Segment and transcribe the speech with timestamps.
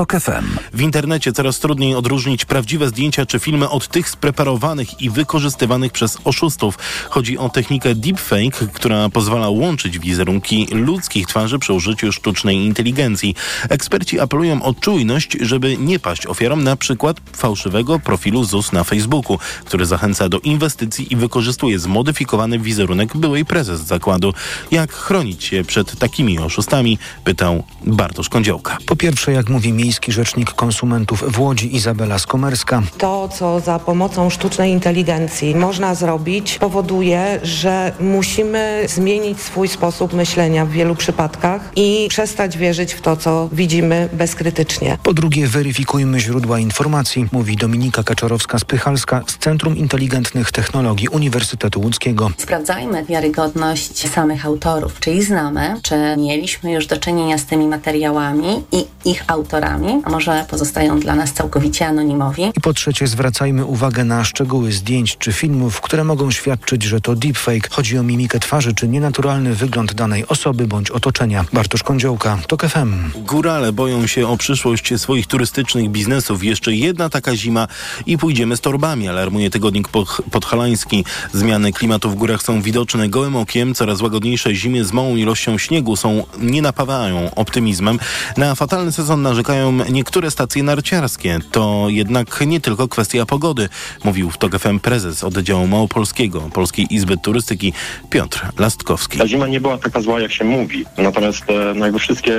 [0.00, 0.58] TOK FM.
[0.72, 6.18] W internecie coraz trudniej odróżnić prawdziwe zdjęcia czy filmy od tych spreparowanych i wykorzystywanych przez
[6.24, 6.78] oszustów.
[7.10, 13.34] Chodzi o technikę deepfake, która pozwala łączyć wizerunki ludzkich twarzy przy użyciu sztucznej inteligencji.
[13.68, 19.38] Eksperci apelują o czujność, żeby nie paść ofiarą na przykład fałszywego profilu ZUS na Facebooku,
[19.64, 24.34] który zachęca do inwestycji i wykorzystuje zmodyfikowany wizerunek byłej prezes zakładu.
[24.70, 26.98] Jak chronić się przed takimi oszustami?
[27.24, 28.78] Pytał Bartosz Kądziołka.
[28.86, 32.82] Po pierwsze, jak mówi miejski rzecznik konsumentów w Łodzi Izabela Skomerska.
[32.98, 40.66] To, co za pomocą sztucznej inteligencji można zrobić, powoduje, że musimy zmienić swój sposób myślenia
[40.66, 44.98] w wielu przypadkach i przestać wierzyć w to, co widzimy bezkrytycznie.
[45.02, 52.30] Po drugie, weryfikujmy źródła informacji, mówi Dominika Kaczorowska-Spychalska z Centrum Inteligentnych Technologii Uniwersytetu Łódzkiego.
[52.36, 58.62] Sprawdzajmy wiarygodność samych autorów, czy ich znamy, czy mieliśmy już do czynienia z tymi materiałami
[58.72, 62.42] i ich autorami, a może pozostają dla nas całkowicie anonimowi.
[62.56, 67.14] I po trzecie, zwracajmy uwagę na szczegóły zdjęć czy filmów, które mogą świadczyć, że to
[67.16, 67.70] deepfake.
[67.70, 71.44] Chodzi o mimikę twarzy czy nienaturalny wygląd danej osoby bądź otoczenia.
[71.52, 72.94] Bartosz Kądziołka, TOK FM.
[73.24, 76.44] Górale boją się o przyszłość swoich turystycznych biznesów.
[76.44, 77.68] Jeszcze jedna taka zima
[78.06, 79.88] i pójdziemy z torbami, alarmuje tygodnik
[80.30, 81.04] podhalański.
[81.32, 83.74] Zmiany klimatu w górach są widoczne gołym okiem.
[83.74, 87.98] Coraz łagodniejsze zimy z małą ilością śniegu są nie napawają optymizmem.
[88.36, 89.59] Na fatalny sezon narzekają
[89.90, 91.38] niektóre stacje narciarskie.
[91.50, 93.68] To jednak nie tylko kwestia pogody,
[94.04, 97.72] mówił w TOK FM prezes oddziału małopolskiego Polskiej Izby Turystyki
[98.10, 99.18] Piotr Lastkowski.
[99.18, 100.84] Ta zima nie była taka zła, jak się mówi.
[100.98, 102.32] Natomiast e, no jakby wszystkie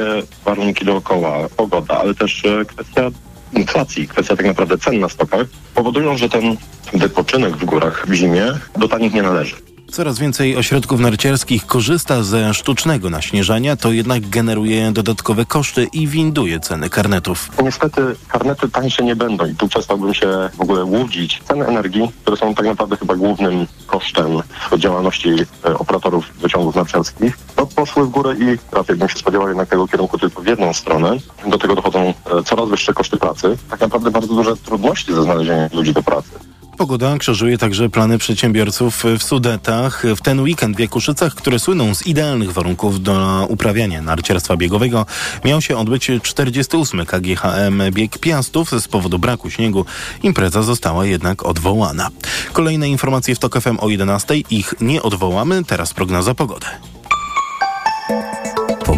[0.46, 3.12] warunki dookoła, pogoda, ale też e, kwestia
[3.54, 6.58] inflacji, kwestia tak naprawdę cen na stokach, powodują, że ten
[6.94, 8.46] wypoczynek w górach w zimie
[8.78, 9.71] do tanich nie należy.
[9.92, 16.60] Coraz więcej ośrodków narciarskich korzysta ze sztucznego naśnieżania, to jednak generuje dodatkowe koszty i winduje
[16.60, 17.50] ceny karnetów.
[17.64, 21.42] Niestety karnety tańsze nie będą i tu przestałbym się w ogóle łudzić.
[21.48, 24.42] Ceny energii, które są tak naprawdę chyba głównym kosztem
[24.78, 25.30] działalności
[25.66, 29.88] e, operatorów wyciągów narciarskich, no, poszły w górę i raczej bym się spodziewał jednak tego
[29.88, 31.18] kierunku tylko w jedną stronę.
[31.48, 32.14] Do tego dochodzą e,
[32.46, 33.58] coraz wyższe koszty pracy.
[33.70, 36.51] Tak naprawdę bardzo duże trudności ze znalezieniem ludzi do pracy.
[36.82, 40.04] Pogoda krzyżuje także plany przedsiębiorców w Sudetach.
[40.16, 45.06] W ten weekend w Jakuszycach, które słyną z idealnych warunków do uprawiania narciarstwa biegowego,
[45.46, 48.72] miał się odbyć 48 KGHM Bieg Piastów.
[48.72, 49.86] Z powodu braku śniegu
[50.24, 52.10] impreza została jednak odwołana.
[52.54, 54.36] Kolejne informacje w TOK FM o 11.
[54.50, 55.64] Ich nie odwołamy.
[55.64, 56.68] Teraz prognoza pogody.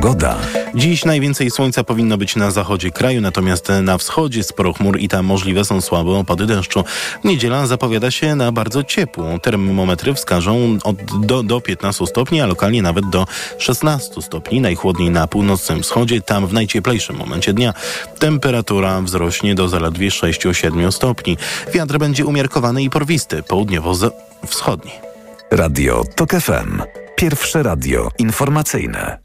[0.03, 0.37] Pogoda.
[0.75, 5.25] Dziś najwięcej słońca powinno być na zachodzie kraju, natomiast na wschodzie sporo chmur i tam
[5.25, 6.83] możliwe są słabe opady deszczu.
[7.23, 9.39] Niedziela zapowiada się na bardzo ciepłą.
[9.39, 13.27] Termometry wskażą od do, do 15 stopni, a lokalnie nawet do
[13.57, 14.61] 16 stopni.
[14.61, 17.73] Najchłodniej na północnym wschodzie, tam w najcieplejszym momencie dnia
[18.19, 21.37] temperatura wzrośnie do zaledwie 6-7 stopni.
[21.73, 25.12] Wiatr będzie umiarkowany i porwisty, południowo-wschodni.
[25.51, 26.81] Radio TOK FM.
[27.15, 29.19] Pierwsze radio informacyjne.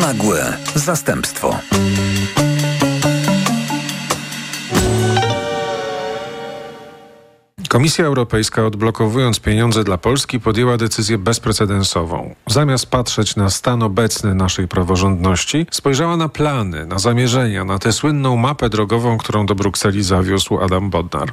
[0.00, 1.58] Nagłe zastępstwo.
[7.68, 12.34] Komisja Europejska, odblokowując pieniądze dla Polski, podjęła decyzję bezprecedensową.
[12.46, 18.36] Zamiast patrzeć na stan obecny naszej praworządności, spojrzała na plany, na zamierzenia, na tę słynną
[18.36, 21.28] mapę drogową, którą do Brukseli zawiózł Adam Bodnar.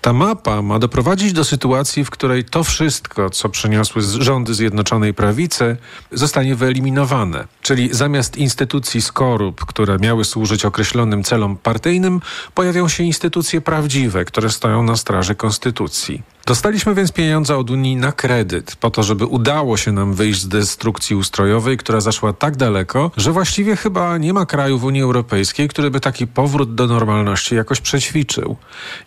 [0.00, 5.76] Ta mapa ma doprowadzić do sytuacji, w której to wszystko, co przyniosły rządy Zjednoczonej Prawicy,
[6.12, 7.46] zostanie wyeliminowane.
[7.62, 12.20] Czyli zamiast instytucji skorup, które miały służyć określonym celom partyjnym,
[12.54, 16.22] pojawią się instytucje prawdziwe, które stoją na straży konstytucji.
[16.50, 20.48] Dostaliśmy więc pieniądze od Unii na kredyt, po to, żeby udało się nam wyjść z
[20.48, 25.68] destrukcji ustrojowej, która zaszła tak daleko, że właściwie chyba nie ma kraju w Unii Europejskiej,
[25.68, 28.56] który by taki powrót do normalności jakoś przećwiczył.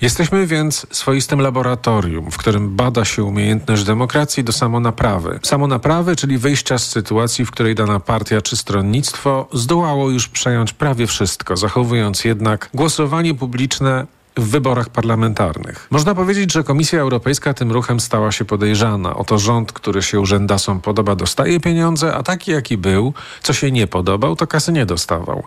[0.02, 5.40] Jesteśmy więc swoistym laboratorium, w którym bada się umiejętność demokracji do samonaprawy.
[5.44, 11.08] Samonaprawy, czyli wyjścia z sytuacji, w której dana partia czy stronnictwo zdołało już przejąć prawie
[11.08, 14.08] wszystko, zachowując jednak głosowanie publiczne
[14.38, 15.88] w wyborach parlamentarnych.
[15.92, 19.16] Można powiedzieć, że Komisja Europejska tym ruchem stała się podejrzana.
[19.16, 23.14] Oto rząd, który się urzędasom podoba, dostaje pieniądze, a taki jaki był,
[23.44, 25.44] co się nie podobał, to kasy nie dostawał.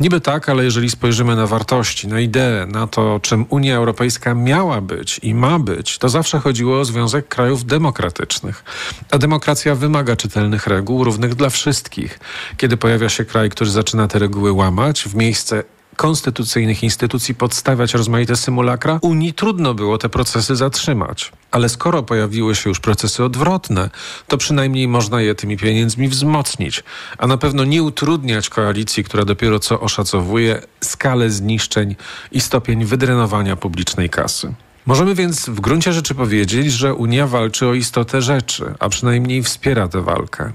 [0.00, 4.80] Niby tak, ale jeżeli spojrzymy na wartości, na ideę, na to, czym Unia Europejska miała
[4.80, 8.64] być i ma być, to zawsze chodziło o Związek Krajów Demokratycznych.
[9.10, 12.18] A demokracja wymaga czytelnych reguł, równych dla wszystkich.
[12.56, 15.62] Kiedy pojawia się kraj, który zaczyna te reguły łamać, w miejsce
[15.96, 21.32] konstytucyjnych instytucji podstawiać rozmaite symulakra, Unii trudno było te procesy zatrzymać.
[21.50, 23.90] Ale skoro pojawiły się już procesy odwrotne,
[24.28, 26.84] to przynajmniej można je tymi pieniędzmi wzmocnić,
[27.18, 31.96] a na pewno nie utrudniać koalicji, która dopiero co oszacowuje skalę zniszczeń
[32.32, 34.54] i stopień wydrenowania publicznej kasy.
[34.86, 39.88] Możemy więc w gruncie rzeczy powiedzieć, że Unia walczy o istotę rzeczy, a przynajmniej wspiera
[39.88, 40.52] tę walkę.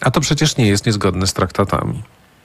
[0.00, 2.02] A to przecież nie jest niezgodne z traktatami.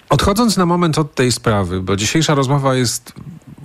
[0.09, 3.13] Odchodząc na moment od tej sprawy, bo dzisiejsza rozmowa jest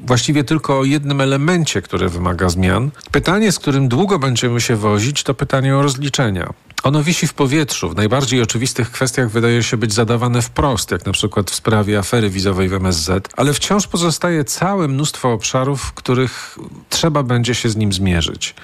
[0.07, 5.23] właściwie tylko o jednym elemencie, który wymaga zmian, pytanie, z którym długo będziemy się wozić,
[5.23, 6.53] to pytanie o rozliczenia.
[6.83, 7.91] Ono wisi w powietrzu.
[7.91, 12.31] W najbardziej oczywistych kwestiach wydaje się być zadawane wprost, jak na przykład w sprawie afery
[12.31, 16.59] wizowej w MSZ, ale wciąż pozostaje całe mnóstwo obszarów, w których
[16.89, 18.55] trzeba będzie się z nim zmierzyć.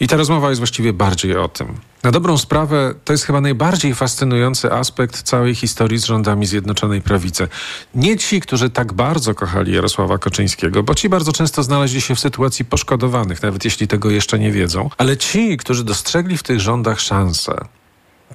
[0.00, 1.80] I ta rozmowa jest właściwie bardziej o tym.
[2.02, 7.48] Na dobrą sprawę to jest chyba najbardziej fascynujący aspekt całej historii z rządami Zjednoczonej Prawicy.
[7.94, 12.20] Nie ci, którzy tak bardzo kochali Jarosława Kaczyńskiego, bo ci bardzo często znaleźli się w
[12.20, 17.00] sytuacji poszkodowanych, nawet jeśli tego jeszcze nie wiedzą, ale ci, którzy dostrzegli w tych rządach
[17.00, 17.54] szansę.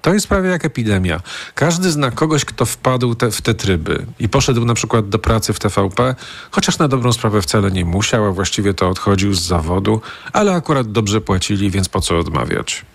[0.02, 1.22] To jest prawie jak epidemia.
[1.56, 5.54] Każdy zna kogoś, kto wpadł te, w te tryby i poszedł na przykład do pracy
[5.54, 6.16] w TVP,
[6.52, 10.02] chociaż na dobrą sprawę wcale nie musiał, a właściwie to odchodził z zawodu,
[10.34, 12.86] ale akurat dobrze płacili, więc po co odmawiać.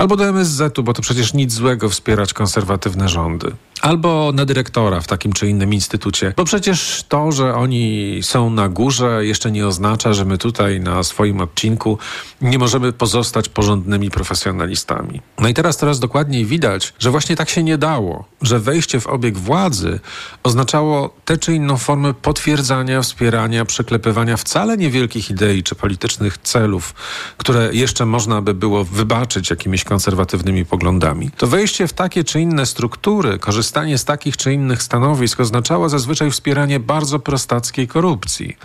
[0.00, 3.52] Albo do MSZ-u, bo to przecież nic złego wspierać konserwatywne rządy.
[3.80, 6.34] Albo na dyrektora w takim czy innym instytucie.
[6.36, 11.02] Bo przecież to, że oni są na górze, jeszcze nie oznacza, że my tutaj na
[11.02, 11.98] swoim odcinku
[12.40, 15.20] nie możemy pozostać porządnymi profesjonalistami.
[15.38, 19.06] No i teraz teraz dokładniej widać, że właśnie tak się nie dało, że wejście w
[19.06, 20.00] obieg władzy
[20.42, 26.94] oznaczało tę czy inną formę potwierdzania, wspierania, przeklepywania wcale niewielkich idei czy politycznych celów,
[27.36, 31.30] które jeszcze można by było wybaczyć jakimiś konserwatywnymi poglądami.
[31.36, 36.30] To wejście w takie czy inne struktury, korzystanie z takich czy innych stanowisk oznaczało zazwyczaj
[36.30, 38.56] wspieranie bardzo prostackiej korupcji.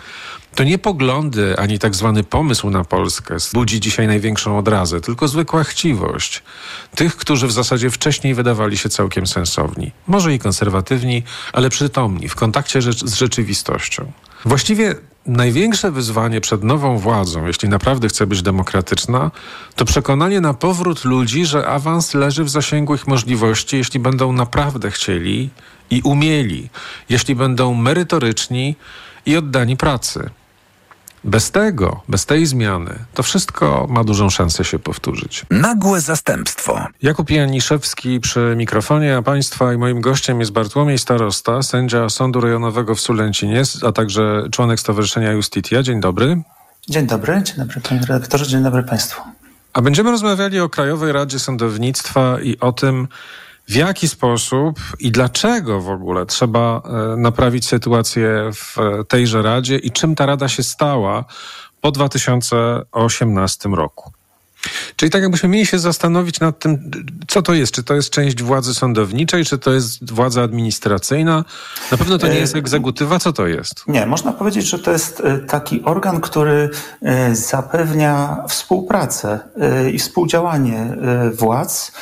[0.54, 5.64] To nie poglądy ani tak zwany pomysł na Polskę budzi dzisiaj największą odrazę, tylko zwykła
[5.64, 6.42] chciwość.
[6.94, 9.92] Tych, którzy w zasadzie wcześniej wydawali się całkiem sensowni.
[10.06, 11.22] Może i konserwatywni,
[11.52, 14.12] ale przytomni, w kontakcie z rzeczywistością.
[14.44, 14.94] Właściwie
[15.26, 19.30] największe wyzwanie przed nową władzą, jeśli naprawdę chce być demokratyczna,
[19.74, 24.90] to przekonanie na powrót ludzi, że awans leży w zasięgu ich możliwości, jeśli będą naprawdę
[24.90, 25.50] chcieli
[25.90, 26.68] i umieli,
[27.08, 28.76] jeśli będą merytoryczni
[29.26, 30.30] i oddani pracy.
[31.26, 35.46] Bez tego, bez tej zmiany, to wszystko ma dużą szansę się powtórzyć.
[35.50, 36.86] Nagłe zastępstwo.
[37.02, 42.94] Jakub Janiszewski przy mikrofonie, a Państwa i moim gościem jest Bartłomiej Starosta, sędzia Sądu Rejonowego
[42.94, 45.82] w Sulęcinie, a także członek Stowarzyszenia Justitia.
[45.82, 46.42] Dzień dobry.
[46.88, 49.22] Dzień dobry, dzień dobry panie redaktorze, dzień dobry Państwu.
[49.72, 53.08] A będziemy rozmawiali o Krajowej Radzie Sądownictwa i o tym,
[53.68, 58.76] w jaki sposób i dlaczego w ogóle trzeba e, naprawić sytuację w
[59.08, 61.24] tejże Radzie i czym ta Rada się stała
[61.80, 64.12] po 2018 roku.
[64.96, 66.90] Czyli tak jakbyśmy mieli się zastanowić nad tym,
[67.28, 67.72] co to jest.
[67.72, 71.44] Czy to jest część władzy sądowniczej, czy to jest władza administracyjna?
[71.90, 73.18] Na pewno to nie jest e, egzekutywa.
[73.18, 73.84] Co to jest?
[73.88, 76.70] Nie, można powiedzieć, że to jest e, taki organ, który
[77.02, 79.40] e, zapewnia współpracę
[79.92, 80.96] i współdziałanie
[81.32, 81.92] władz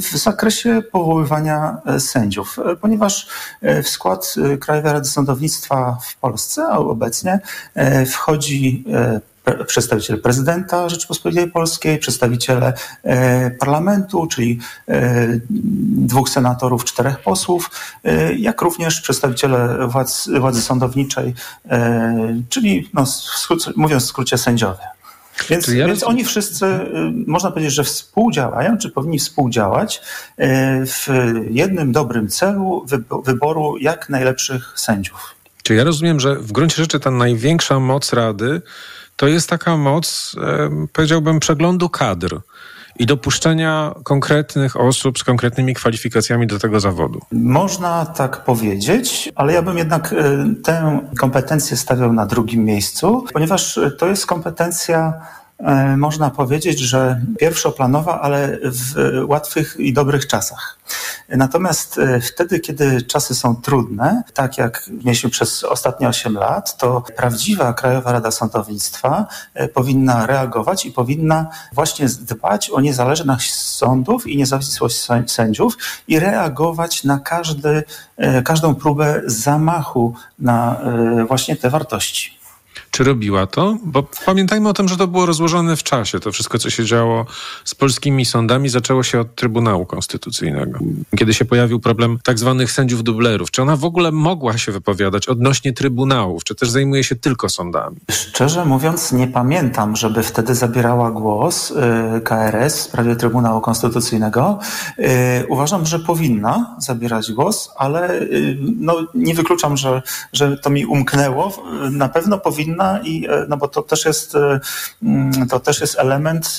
[0.00, 3.28] w zakresie powoływania sędziów, ponieważ
[3.62, 7.40] w skład Krajowej Rady Sądownictwa w Polsce obecnie
[8.06, 8.84] wchodzi
[9.66, 12.72] przedstawiciel prezydenta Rzeczypospolitej Polskiej, przedstawiciele
[13.02, 14.58] e, parlamentu, czyli
[14.88, 15.26] e,
[15.90, 17.70] dwóch senatorów, czterech posłów,
[18.04, 21.34] e, jak również przedstawiciele władz, władzy sądowniczej,
[22.48, 23.04] czyli no,
[23.76, 24.82] mówiąc w skrócie sędziowie.
[25.50, 26.66] Więc, ja więc oni wszyscy,
[27.26, 30.02] można powiedzieć, że współdziałają, czy powinni współdziałać
[30.86, 31.06] w
[31.50, 32.86] jednym dobrym celu
[33.24, 35.34] wyboru jak najlepszych sędziów.
[35.62, 38.62] Czy ja rozumiem, że w gruncie rzeczy ta największa moc Rady
[39.18, 40.36] to jest taka moc,
[40.92, 42.40] powiedziałbym, przeglądu kadr
[42.98, 47.20] i dopuszczenia konkretnych osób z konkretnymi kwalifikacjami do tego zawodu.
[47.32, 53.80] Można tak powiedzieć, ale ja bym jednak e, tę kompetencję stawiał na drugim miejscu, ponieważ
[53.98, 55.12] to jest kompetencja
[55.96, 58.94] można powiedzieć, że pierwszoplanowa, ale w
[59.28, 60.78] łatwych i dobrych czasach.
[61.28, 67.02] Natomiast e, wtedy, kiedy czasy są trudne, tak jak mieliśmy przez ostatnie 8 lat, to
[67.16, 74.36] prawdziwa Krajowa Rada Sądownictwa e, powinna reagować i powinna właśnie dbać o niezależność sądów i
[74.36, 77.82] niezawisłość sędziów i reagować na każdy,
[78.44, 80.80] każdą próbę zamachu na
[81.28, 82.37] właśnie te wartości.
[82.90, 83.76] Czy robiła to?
[83.84, 86.20] Bo pamiętajmy o tym, że to było rozłożone w czasie.
[86.20, 87.26] To wszystko, co się działo
[87.64, 90.78] z polskimi sądami, zaczęło się od Trybunału Konstytucyjnego.
[91.18, 93.50] Kiedy się pojawił problem tak zwanych sędziów dublerów.
[93.50, 96.44] Czy ona w ogóle mogła się wypowiadać odnośnie trybunałów?
[96.44, 97.96] Czy też zajmuje się tylko sądami?
[98.10, 101.74] Szczerze mówiąc, nie pamiętam, żeby wtedy zabierała głos y,
[102.20, 104.58] KRS w sprawie Trybunału Konstytucyjnego.
[104.98, 105.04] Y,
[105.48, 110.02] uważam, że powinna zabierać głos, ale y, no, nie wykluczam, że,
[110.32, 111.62] że to mi umknęło.
[111.90, 114.36] Na pewno powinna i no bo to też jest
[115.02, 116.58] mm, to też jest element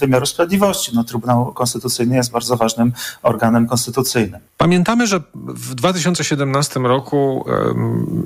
[0.00, 0.90] wymiaru sprawiedliwości.
[0.94, 4.40] No, Trybunał Konstytucyjny jest bardzo ważnym organem konstytucyjnym.
[4.56, 7.44] Pamiętamy, że w 2017 roku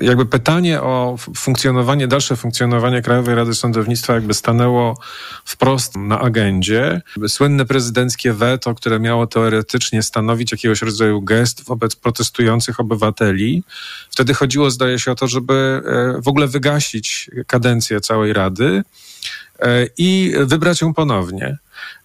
[0.01, 4.97] jakby pytanie o funkcjonowanie, dalsze funkcjonowanie Krajowej Rady Sądownictwa jakby stanęło
[5.45, 7.01] wprost na agendzie.
[7.27, 13.63] Słynne prezydenckie weto, które miało teoretycznie stanowić jakiegoś rodzaju gest wobec protestujących obywateli.
[14.09, 15.81] Wtedy chodziło, zdaje się, o to, żeby
[16.17, 18.83] e, w ogóle wygasić kadencję całej Rady
[19.59, 21.57] e, i wybrać ją ponownie.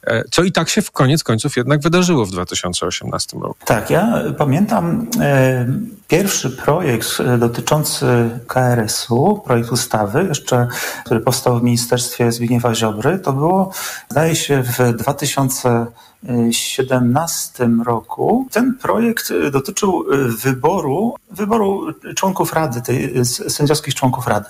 [0.07, 3.67] E, co i tak się w koniec końców jednak wydarzyło w 2018 roku.
[3.67, 5.67] Tak, ja pamiętam e,
[6.09, 8.07] pierwszy projekt dotyczący
[8.47, 10.69] KRS-u, projekt ustawy, jeszcze,
[11.05, 13.19] który powstał w Ministerstwie Zbigniewa Ziobry.
[13.19, 13.73] To było,
[14.11, 15.87] zdaje się, w 2000
[16.23, 18.49] 2017 roku.
[18.51, 20.05] Ten projekt dotyczył
[20.43, 24.47] wyboru, wyboru członków Rady, tej, sędziowskich członków Rady.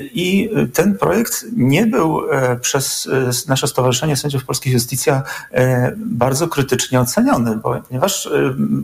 [0.00, 2.20] I ten projekt nie był
[2.60, 3.08] przez
[3.48, 5.22] nasze Stowarzyszenie Sędziów Polskich Justicja
[5.96, 8.30] bardzo krytycznie oceniony, ponieważ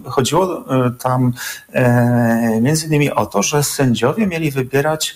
[0.04, 0.64] chodziło
[0.98, 1.32] tam
[2.60, 5.14] między innymi o to, że sędziowie mieli wybierać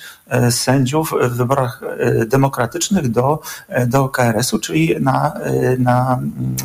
[0.51, 1.81] sędziów w wyborach
[2.27, 3.41] demokratycznych do,
[3.87, 5.33] do KRS-u, czyli na,
[5.79, 6.19] na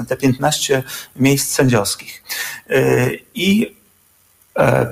[0.06, 0.84] te 15
[1.16, 2.24] miejsc sędziowskich.
[2.72, 3.77] Y, I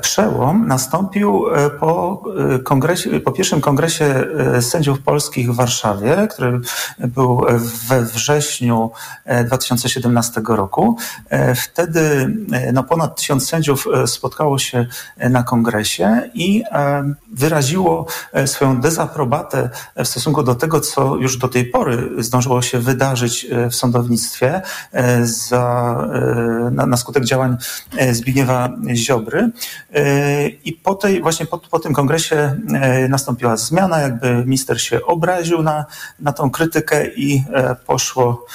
[0.01, 2.23] przełom nastąpił e, po,
[2.55, 4.27] e, kongresie, po pierwszym kongresie
[4.61, 6.59] sędziów polskich w Warszawie, który
[6.99, 7.45] był
[7.87, 8.91] we wrześniu
[9.45, 10.97] 2017 roku.
[11.55, 12.33] Wtedy
[12.73, 14.85] no, ponad tysiąc sędziów spotkało się
[15.17, 16.63] na kongresie i
[17.31, 18.05] wyraziło
[18.45, 23.75] swoją dezaprobatę w stosunku do tego, co już do tej pory zdążyło się wydarzyć w
[23.75, 24.61] sądownictwie
[25.21, 25.95] za,
[26.71, 27.57] na, na skutek działań
[28.11, 29.51] Zbigniewa Ziobry.
[29.93, 32.35] E, I po, tej, właśnie po, po tym kongresie
[32.73, 35.85] e, nastąpiła zmiana, jakby minister się obraził na,
[36.19, 38.45] na tą krytykę i e, poszło,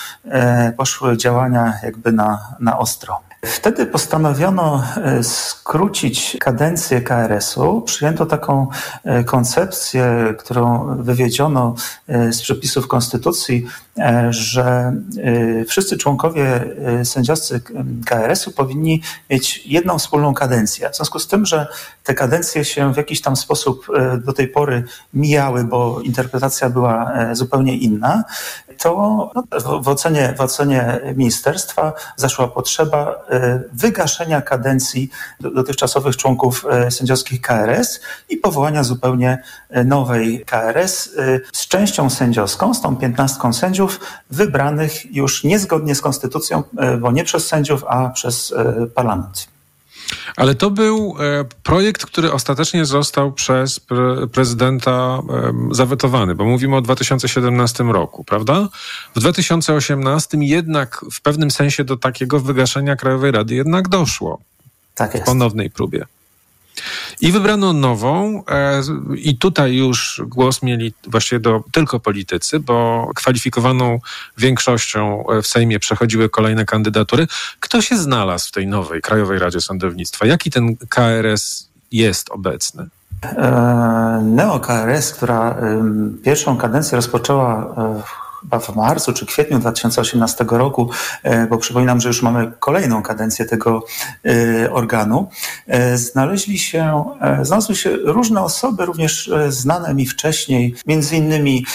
[0.77, 3.30] poszły działania jakby na, na ostro.
[3.47, 7.83] Wtedy postanowiono e, skrócić kadencję KRS-u.
[7.83, 8.67] Przyjęto taką
[9.05, 11.75] e, koncepcję, którą wywiedziono
[12.09, 13.67] e, z przepisów Konstytucji,
[14.31, 14.93] że
[15.69, 16.65] wszyscy członkowie
[17.05, 17.61] sędziowscy
[18.07, 20.91] KRS-u powinni mieć jedną wspólną kadencję.
[20.91, 21.67] W związku z tym, że
[22.05, 23.87] te kadencje się w jakiś tam sposób
[24.25, 28.25] do tej pory mijały, bo interpretacja była zupełnie inna,
[28.81, 33.23] to no, w, ocenie, w ocenie ministerstwa zaszła potrzeba
[33.73, 35.11] wygaszenia kadencji
[35.41, 41.11] dotychczasowych członków e, sędziowskich KRS i powołania zupełnie e, nowej KRS
[41.53, 46.63] z częścią sędziowską, z tą piętnastką sędziów wybranych już niezgodnie z konstytucją,
[47.01, 48.55] bo nie przez sędziów, a przez
[48.95, 49.49] parlament.
[50.37, 55.23] Ale to był e, projekt, który ostatecznie został przez pre prezydenta
[55.71, 58.69] zawetowany, bo mówimy o 2017 roku, prawda?
[59.17, 64.39] W 2018 jednak w pewnym sensie do takiego wygaszenia Krajowej Rady jednak doszło.
[64.95, 65.25] Tak jest.
[65.25, 66.07] W ponownej próbie.
[67.21, 68.83] I wybrano nową, e,
[69.17, 74.01] i tutaj już głos mieli właściwie do, tylko politycy, bo kwalifikowaną
[74.39, 77.27] większością w Sejmie przechodziły kolejne kandydatury.
[77.61, 80.27] Kto się znalazł w tej nowej Krajowej Radzie Sądownictwa?
[80.27, 82.89] Jaki ten KRS jest obecny?
[83.23, 85.57] E, Neo-KRS, która
[86.25, 90.91] pierwszą kadencję rozpoczęła e, chyba w marcu czy kwietniu 2018 roku,
[91.23, 93.85] e, bo przypominam, że już mamy kolejną kadencję tego
[94.25, 95.29] e, organu,
[95.67, 97.05] e, znaleźli się,
[97.43, 101.67] znalazły się różne osoby, również znane mi wcześniej, między innymi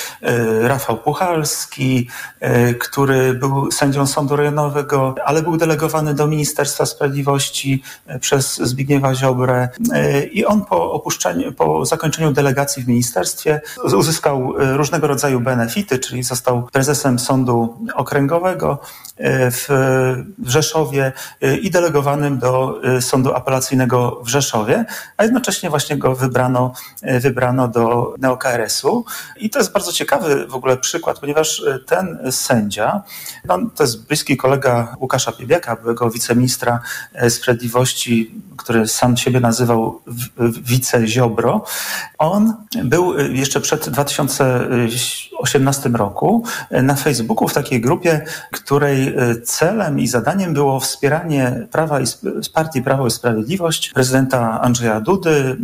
[0.62, 2.10] Rafał Puchalski,
[2.80, 7.84] który był sędzią Sądu Rejonowego, ale był delegowany do Ministerstwa Sprawiedliwości
[8.20, 9.70] przez Zbigniewa Ziobrę
[10.32, 13.62] i on po opuszczeniu, po zakończeniu delegacji w ministerstwie
[13.98, 18.80] uzyskał różnego rodzaju benefity, czyli został został prezesem Sądu Okręgowego
[19.52, 19.68] w
[20.46, 21.12] Rzeszowie
[21.62, 24.86] i delegowanym do Sądu Apelacyjnego w Rzeszowie,
[25.18, 26.74] a jednocześnie właśnie go wybrano,
[27.22, 29.06] wybrano do NeoKRS-u.
[29.38, 33.02] I to jest bardzo ciekawy w ogóle przykład, ponieważ ten sędzia,
[33.46, 36.80] no, to jest bliski kolega Łukasza Piebiaka, byłego wiceministra
[37.30, 40.02] sprawiedliwości, który sam siebie nazywał
[40.62, 41.66] wice Ziobro.
[42.18, 50.54] On był jeszcze przed 2018 roku na Facebooku w takiej grupie, której celem i zadaniem
[50.54, 52.04] było wspieranie prawa i
[52.54, 55.58] partii Prawo i Sprawiedliwość, prezydenta Andrzeja Dudy,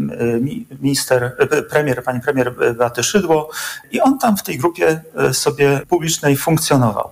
[0.82, 1.38] minister,
[1.70, 3.50] premier, pani premier Beaty Szydło
[3.92, 7.10] i on tam w tej grupie sobie publicznej funkcjonował.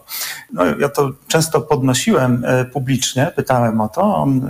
[0.54, 4.02] No, ja to często podnosiłem publicznie, pytałem o to.
[4.16, 4.42] On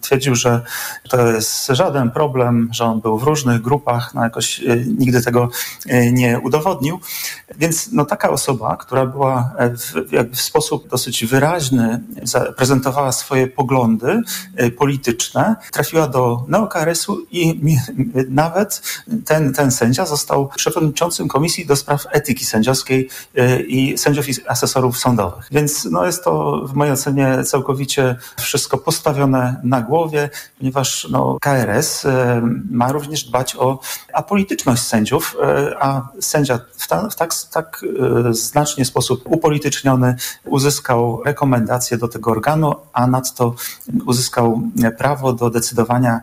[0.00, 0.60] twierdził, że
[1.08, 4.60] to jest żaden problem, że on był w różnych grupach, no jakoś
[4.98, 5.48] nigdy tego
[6.12, 7.00] nie udowodnił.
[7.58, 12.00] Więc no, taka osoba, która była w, jakby w sposób dosyć wyraźny,
[12.56, 14.22] prezentowała swoje poglądy
[14.78, 17.60] polityczne, trafiła do neokRS-u i
[18.28, 18.82] nawet
[19.24, 23.08] ten, ten sędzia został przewodniczącym Komisji do Spraw Etyki Sędziowskiej
[23.66, 25.48] i sędziów i asesorów sądowych.
[25.50, 32.06] Więc no, jest to w mojej ocenie całkowicie wszystko postawione na głowie, ponieważ no, KRS
[32.70, 33.78] ma również dbać o
[34.12, 35.36] apolityczność sędziów,
[35.80, 37.84] a sędzia w, ta, w tak, tak
[38.56, 43.54] znacznie sposób upolityczniony uzyskał rekomendacje do tego organu, a nadto
[44.06, 44.62] uzyskał
[44.98, 46.20] prawo do decydowania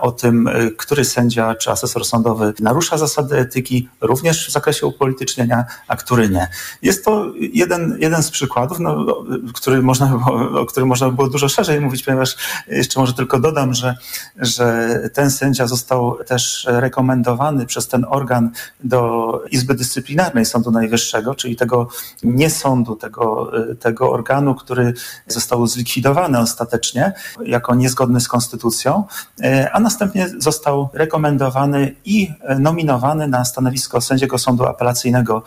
[0.00, 5.96] o tym, który sędzia czy asesor sądowy narusza zasady etyki, również w zakresie upolitycznienia, a
[5.96, 6.48] który nie.
[6.82, 9.06] Jest to jeden, jeden z przykładów, no,
[9.54, 12.36] który można było, o którym można było dużo szerzej mówić, ponieważ
[12.68, 13.96] jeszcze może tylko dodam, że,
[14.36, 18.50] że ten sędzia został też rekomendowany przez ten organ
[18.84, 21.65] do Izby Dyscyplinarnej Sądu Najwyższego, czyli tego
[22.22, 24.94] nie sądu, tego, tego organu, który
[25.26, 27.12] został zlikwidowany ostatecznie
[27.44, 29.04] jako niezgodny z konstytucją,
[29.72, 35.42] a następnie został rekomendowany i nominowany na stanowisko sędziego Sądu Apelacyjnego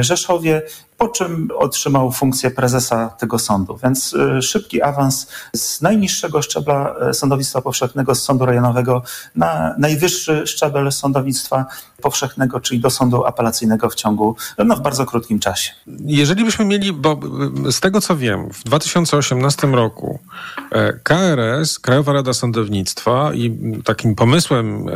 [0.00, 0.62] Rzeszowie,
[1.02, 3.78] po czym otrzymał funkcję prezesa tego sądu.
[3.82, 9.02] Więc szybki awans z najniższego szczebla sądownictwa powszechnego, z sądu rejonowego
[9.36, 11.66] na najwyższy szczebel sądownictwa
[12.02, 15.70] powszechnego, czyli do sądu apelacyjnego w ciągu, no w bardzo krótkim czasie.
[16.06, 17.20] Jeżeli byśmy mieli, bo
[17.70, 20.18] z tego co wiem, w 2018 roku
[21.02, 24.86] KRS, Krajowa Rada Sądownictwa i takim pomysłem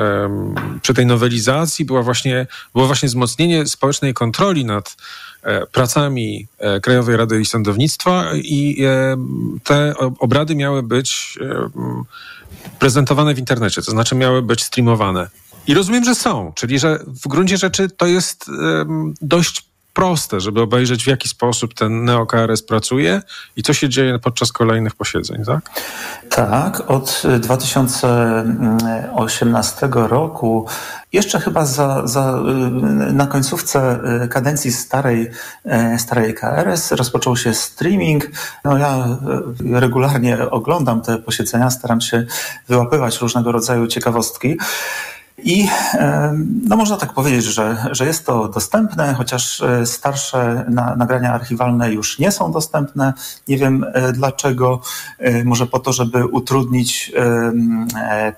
[0.83, 4.97] przy tej nowelizacji była właśnie, było właśnie wzmocnienie społecznej kontroli nad
[5.73, 6.47] pracami
[6.83, 8.85] Krajowej Rady Sądownictwa i
[9.65, 11.39] te obrady miały być
[12.79, 15.29] prezentowane w internecie, to znaczy miały być streamowane.
[15.67, 18.51] I rozumiem, że są, czyli że w gruncie rzeczy to jest
[19.21, 19.65] dość
[19.97, 23.23] proste, żeby obejrzeć w jaki sposób ten NeoKRS pracuje
[23.57, 25.71] i co się dzieje podczas kolejnych posiedzeń, tak?
[26.31, 30.67] Tak, od 2018 roku,
[31.13, 32.41] jeszcze chyba za, za,
[33.13, 35.31] na końcówce kadencji starej,
[35.99, 38.27] starej KRS rozpoczął się streaming.
[38.65, 39.19] No ja
[39.73, 42.27] regularnie oglądam te posiedzenia, staram się
[42.69, 44.59] wyłapywać różnego rodzaju ciekawostki.
[45.39, 45.69] I
[46.69, 52.19] no można tak powiedzieć, że, że jest to dostępne, chociaż starsze na, nagrania archiwalne już
[52.19, 53.13] nie są dostępne.
[53.49, 54.81] Nie wiem dlaczego.
[55.45, 57.13] Może po to, żeby utrudnić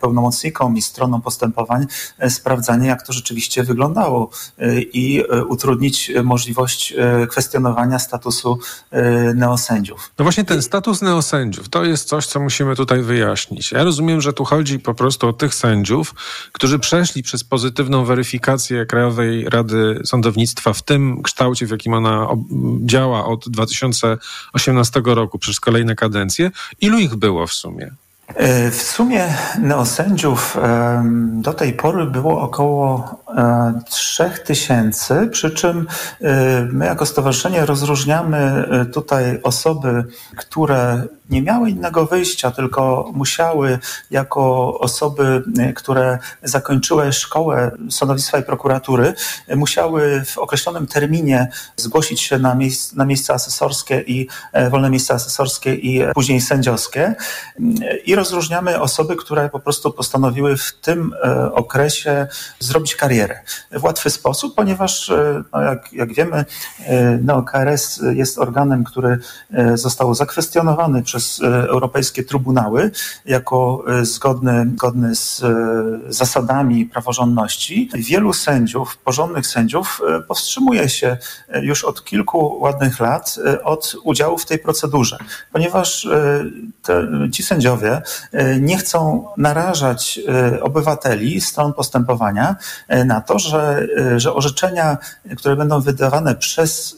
[0.01, 1.87] pełnomocnikom i stronom postępowań
[2.29, 4.31] sprawdzanie, jak to rzeczywiście wyglądało
[4.93, 6.95] i utrudnić możliwość
[7.31, 8.59] kwestionowania statusu
[9.35, 10.11] neosędziów.
[10.19, 13.73] No właśnie ten status neosędziów to jest coś, co musimy tutaj wyjaśnić.
[13.73, 16.15] Ja rozumiem, że tu chodzi po prostu o tych sędziów,
[16.53, 22.29] którzy przeszli przez pozytywną weryfikację Krajowej Rady Sądownictwa w tym kształcie, w jakim ona
[22.81, 26.51] działa od 2018 roku przez kolejne kadencje.
[26.81, 27.91] Ilu ich było w sumie?
[28.71, 30.57] W sumie neosędziów
[31.33, 33.17] do tej pory było około
[33.91, 35.87] 3000, przy czym
[36.73, 40.05] my jako stowarzyszenie rozróżniamy tutaj osoby,
[40.37, 43.79] które nie miały innego wyjścia, tylko musiały
[44.11, 45.43] jako osoby,
[45.77, 49.15] które zakończyły szkołę sądownictwa i prokuratury,
[49.57, 54.29] musiały w określonym terminie zgłosić się na, miejsc, na miejsca asesorskie i
[54.71, 57.15] wolne miejsca asesorskie i później sędziowskie.
[58.05, 61.15] I rozróżniamy osoby, które po prostu postanowiły w tym
[61.53, 62.27] okresie
[62.61, 63.18] zrobić karierę
[63.73, 65.13] w łatwy sposób, ponieważ
[65.53, 66.45] no jak, jak wiemy,
[67.23, 69.19] no, KRS jest organem, który
[69.75, 72.91] został zakwestionowany przez europejskie trybunały
[73.25, 75.43] jako zgodny, zgodny z
[76.09, 77.91] zasadami praworządności.
[77.95, 81.17] Wielu sędziów, porządnych sędziów powstrzymuje się
[81.63, 85.19] już od kilku ładnych lat od udziału w tej procedurze,
[85.53, 86.09] ponieważ
[86.83, 88.03] te, ci sędziowie
[88.61, 90.21] nie chcą narażać
[90.61, 92.57] obywateli, stron postępowania
[93.09, 94.97] na to, że, że orzeczenia,
[95.37, 96.97] które będą wydawane przez,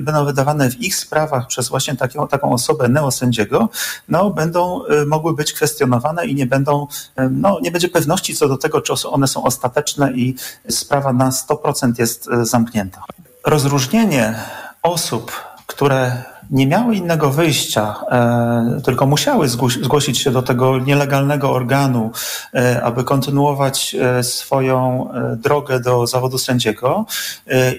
[0.00, 3.68] będą wydawane w ich sprawach przez właśnie taką, taką osobę neosędziego,
[4.08, 6.86] no, będą mogły być kwestionowane i nie będą,
[7.30, 10.34] no, nie będzie pewności co do tego, czy one są ostateczne i
[10.68, 13.02] sprawa na 100% jest zamknięta.
[13.46, 14.34] Rozróżnienie
[14.82, 15.32] osób,
[15.66, 19.48] które nie miały innego wyjścia, e, tylko musiały
[19.82, 22.10] zgłosić się do tego nielegalnego organu,
[22.54, 27.06] e, aby kontynuować e, swoją drogę do zawodu sędziego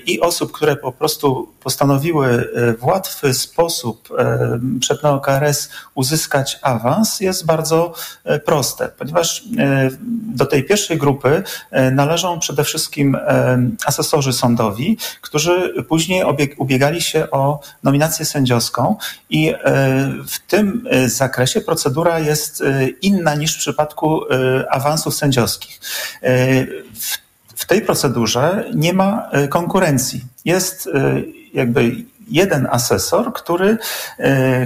[0.06, 4.10] i osób, które po prostu postanowiły w łatwy sposób
[4.80, 7.94] przed NeoKRS uzyskać awans jest bardzo
[8.46, 9.44] proste, ponieważ
[10.36, 11.44] do tej pierwszej grupy
[11.92, 13.18] należą przede wszystkim
[13.86, 16.24] asesorzy sądowi, którzy później
[16.58, 18.59] ubiegali się o nominację sędziowską
[19.30, 19.56] i e,
[20.28, 24.22] w tym e, zakresie procedura jest e, inna niż w przypadku
[24.70, 25.80] awansów sędziowskich.
[27.56, 30.26] W tej procedurze nie ma konkurencji.
[30.46, 30.90] Jest
[31.54, 31.96] jakby
[32.28, 33.78] jeden asesor, który,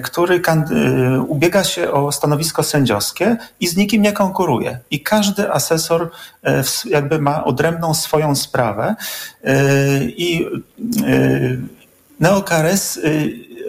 [0.04, 0.42] który
[1.28, 4.80] ubiega się o stanowisko sędziowskie i z nikim nie konkuruje.
[4.92, 6.12] I każdy asesor
[6.86, 8.96] jakby ma odrębną swoją sprawę.
[10.08, 10.48] I
[12.20, 13.00] Neokares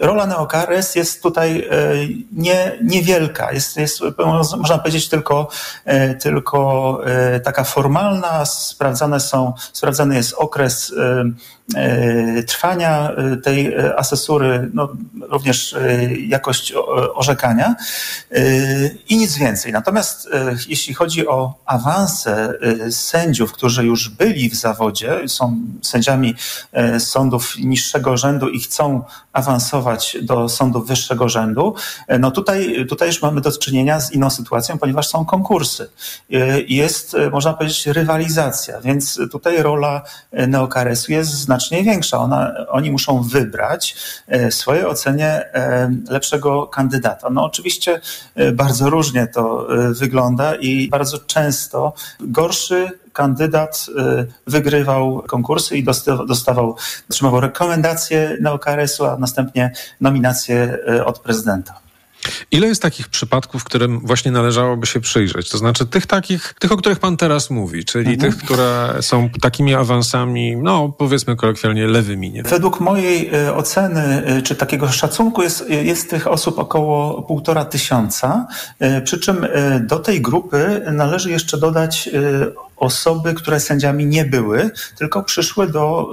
[0.01, 1.93] rola Neokares jest tutaj e,
[2.31, 3.51] nie, niewielka.
[3.51, 4.01] Jest, jest,
[4.57, 5.47] można powiedzieć, tylko,
[5.85, 8.45] e, tylko e, taka formalna.
[8.45, 10.93] Sprawdzane są, sprawdzany jest okres
[12.47, 13.11] trwania
[13.43, 14.89] tej asesury, no,
[15.21, 15.75] również
[16.27, 16.73] jakość
[17.15, 17.75] orzekania
[19.09, 19.71] i nic więcej.
[19.71, 20.29] Natomiast
[20.67, 22.53] jeśli chodzi o awanse
[22.89, 26.35] sędziów, którzy już byli w zawodzie, są sędziami
[26.99, 29.03] sądów niższego rzędu i chcą
[29.35, 31.75] awansować do sądów wyższego rzędu,
[32.07, 35.89] e, no tutaj, tutaj już mamy do czynienia z inną sytuacją, ponieważ są konkursy.
[36.33, 40.01] E, jest, e, można powiedzieć, rywalizacja, więc tutaj rola
[40.31, 42.17] neokaresu jest znacznie większa.
[42.17, 43.95] Ona, oni muszą wybrać
[44.27, 45.49] w swojej ocenie
[46.09, 47.29] lepszego kandydata.
[47.29, 48.01] No oczywiście
[48.53, 49.67] bardzo różnie to
[49.99, 53.85] wygląda i bardzo często gorszy kandydat
[54.47, 55.83] wygrywał konkursy i
[56.27, 56.75] dostawał,
[57.09, 61.84] otrzymywał rekomendacje na OKRS-u, a następnie nominację od prezydenta.
[62.51, 65.49] Ile jest takich przypadków, którym właśnie należałoby się przyjrzeć?
[65.49, 68.31] To znaczy tych takich, tych, o których pan teraz mówi, czyli mhm.
[68.31, 72.31] tych, które są takimi awansami, no powiedzmy kolokwialnie lewymi.
[72.31, 72.43] Nie?
[72.43, 78.47] Według mojej y, oceny, czy takiego szacunku jest, jest tych osób około półtora tysiąca,
[79.03, 79.47] przy czym
[79.81, 82.09] do tej grupy należy jeszcze dodać
[82.77, 86.11] osoby, które sędziami nie były, tylko przyszły do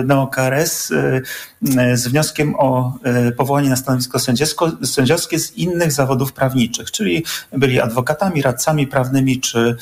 [0.00, 1.22] e, NeoKRS e,
[1.96, 4.18] z wnioskiem o e, powołanie na stanowisko
[4.84, 9.76] sędziowskie z innych zawodów prawniczych, czyli byli adwokatami, radcami prawnymi, czy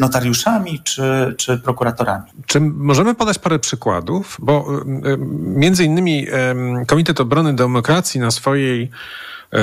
[0.00, 2.24] notariuszami, czy, czy prokuratorami.
[2.46, 4.36] Czy możemy podać parę przykładów?
[4.38, 4.66] Bo
[5.40, 6.26] między innymi
[6.86, 8.90] Komitet Obrony Demokracji na swojej E,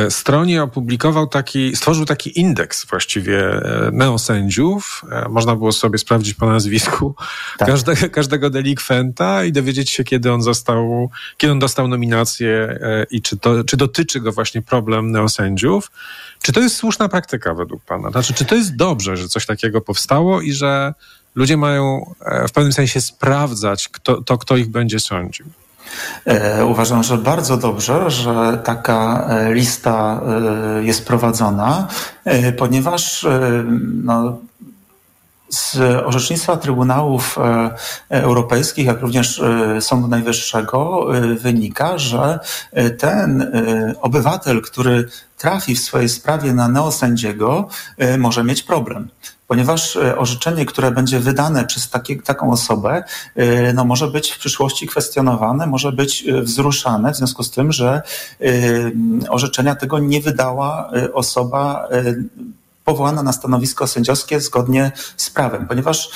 [0.09, 5.05] stronie opublikował taki, stworzył taki indeks właściwie e, neosędziów.
[5.11, 7.15] E, można było sobie sprawdzić po nazwisku
[7.57, 7.67] tak.
[7.67, 12.79] każdego, każdego delikwenta i dowiedzieć się, kiedy on został, kiedy on dostał nominację
[13.11, 15.91] i czy, to, czy dotyczy go właśnie problem neosędziów.
[16.41, 18.11] Czy to jest słuszna praktyka według Pana?
[18.11, 20.93] Znaczy, czy to jest dobrze, że coś takiego powstało i że
[21.35, 22.13] ludzie mają
[22.47, 25.45] w pewnym sensie sprawdzać kto, to, kto ich będzie sądził?
[26.25, 30.21] E, uważam, że bardzo dobrze, że taka e, lista
[30.79, 31.87] e, jest prowadzona,
[32.57, 33.25] ponieważ
[34.03, 34.37] no,
[35.49, 37.37] z orzecznictwa Trybunałów
[38.09, 39.41] Europejskich, jak również
[39.79, 41.07] Sądu Najwyższego
[41.39, 42.39] wynika, że
[42.97, 43.51] ten
[44.01, 47.67] obywatel, który trafi w swojej sprawie na neosędziego,
[48.17, 49.09] może mieć problem
[49.47, 53.03] ponieważ e, orzeczenie, które będzie wydane przez takie, taką osobę,
[53.35, 57.71] e, no może być w przyszłości kwestionowane, może być e, wzruszane w związku z tym,
[57.71, 58.01] że
[59.29, 61.89] orzeczenia tego nie wydała osoba
[62.85, 66.09] powołana na stanowisko sędziowskie zgodnie z prawem, ponieważ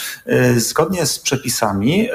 [0.58, 2.10] zgodnie z przepisami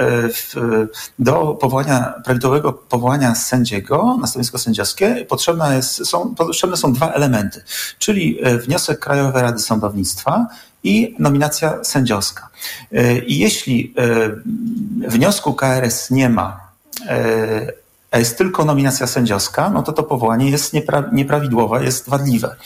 [1.19, 7.65] do powołania, prawidłowego powołania sędziego na stanowisko sędziowskie potrzebna jest, są, potrzebne są dwa elementy,
[7.99, 10.47] czyli wniosek Krajowej Rady Sądownictwa
[10.87, 12.49] i nominacja sędziowska.
[12.93, 16.61] E, I jeśli e, wniosku KRS nie ma,
[17.09, 17.73] e,
[18.11, 22.57] a jest tylko nominacja sędziowska, no to to powołanie jest niepra nieprawidłowe, jest wadliwe.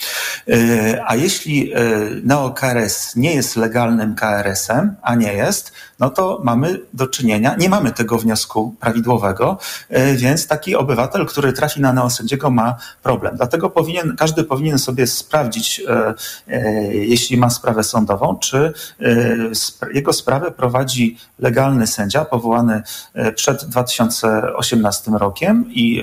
[1.06, 1.72] A jeśli
[2.22, 7.92] neo-KRS nie jest legalnym KRS-em, a nie jest, no to mamy do czynienia, nie mamy
[7.92, 9.58] tego wniosku prawidłowego,
[9.88, 13.36] e, więc taki obywatel, który trafi na neosędziego ma problem.
[13.36, 15.82] Dlatego powinien, każdy powinien sobie sprawdzić,
[16.90, 18.72] jeśli ma sprawę sądową, czy
[19.94, 22.82] jego sprawę prowadzi legalny sędzia powołany
[23.34, 26.02] przed 2018 rokiem i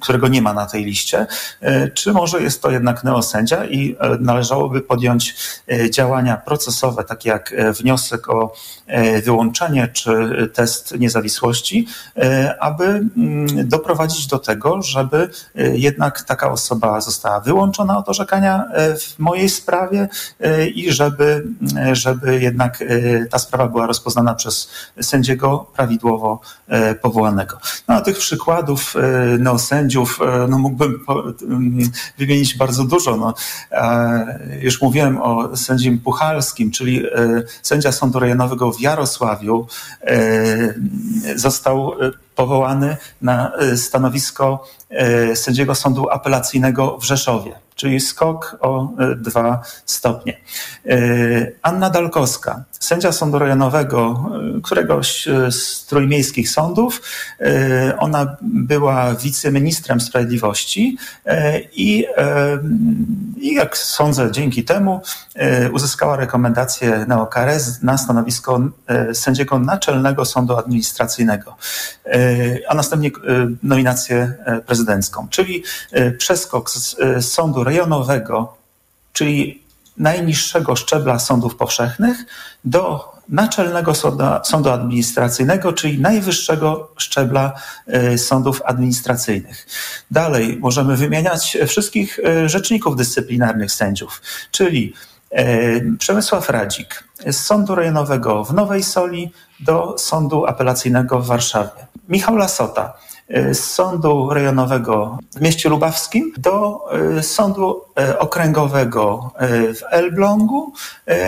[0.00, 1.26] którego nie ma na tej liście,
[1.94, 5.34] czy może jest to jednak neosędzia i należałoby podjąć
[5.90, 8.54] działania procesowe, takie jak wniosek o
[9.22, 10.12] wyłączenie czy
[10.54, 17.98] test niezawisłości, e, aby mm, doprowadzić do tego, żeby e, jednak taka osoba została wyłączona
[17.98, 20.08] od orzekania e, w mojej sprawie
[20.74, 21.46] i żeby,
[21.92, 22.84] żeby jednak
[23.30, 26.40] ta sprawa była rozpoznana przez sędziego prawidłowo
[27.02, 27.58] powołanego.
[27.88, 28.94] No a tych przykładów
[29.38, 31.04] neosędziów no mógłbym
[31.42, 33.16] mm, wymienić bardzo dużo.
[33.16, 33.34] No,
[34.60, 37.02] już mówiłem o sędzim Puchalskim, czyli
[37.62, 39.66] sędzia Sądu Rejonowego w Jarosławiu, Wrocławiu
[40.00, 40.74] e,
[41.36, 42.10] został e,
[42.42, 44.68] powołany na e, stanowisko
[45.34, 50.36] sędziego sądu apelacyjnego w Rzeszowie, czyli skok o dwa stopnie.
[51.62, 54.30] Anna Dalkowska, sędzia sądu rejonowego
[54.62, 57.02] któregoś z trójmiejskich sądów.
[57.98, 60.98] Ona była wiceministrem sprawiedliwości
[61.72, 62.06] i,
[63.36, 65.00] i jak sądzę, dzięki temu
[65.72, 68.60] uzyskała rekomendację neokares na stanowisko
[69.12, 71.56] sędziego Naczelnego Sądu Administracyjnego,
[72.68, 73.10] a następnie
[73.62, 74.34] nominację
[74.66, 75.64] prezydencką, czyli
[76.18, 78.56] przeskok z sądu rejonowego,
[79.12, 79.62] czyli
[79.96, 82.24] najniższego szczebla sądów powszechnych
[82.64, 83.92] do Naczelnego
[84.44, 87.52] Sądu Administracyjnego, czyli najwyższego szczebla
[88.16, 89.66] sądów administracyjnych.
[90.10, 94.94] Dalej możemy wymieniać wszystkich rzeczników dyscyplinarnych sędziów, czyli
[95.98, 99.32] Przemysław Radzik z Sądu Rejonowego w Nowej Soli
[99.64, 101.86] do Sądu Apelacyjnego w Warszawie.
[102.08, 102.92] Michał Lasota
[103.52, 106.80] z Sądu Rejonowego w mieście Lubawskim do
[107.22, 107.82] Sądu
[108.18, 109.30] Okręgowego
[109.74, 110.72] w Elblągu,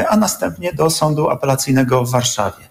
[0.08, 2.64] a następnie do Sądu Apelacyjnego w Warszawie.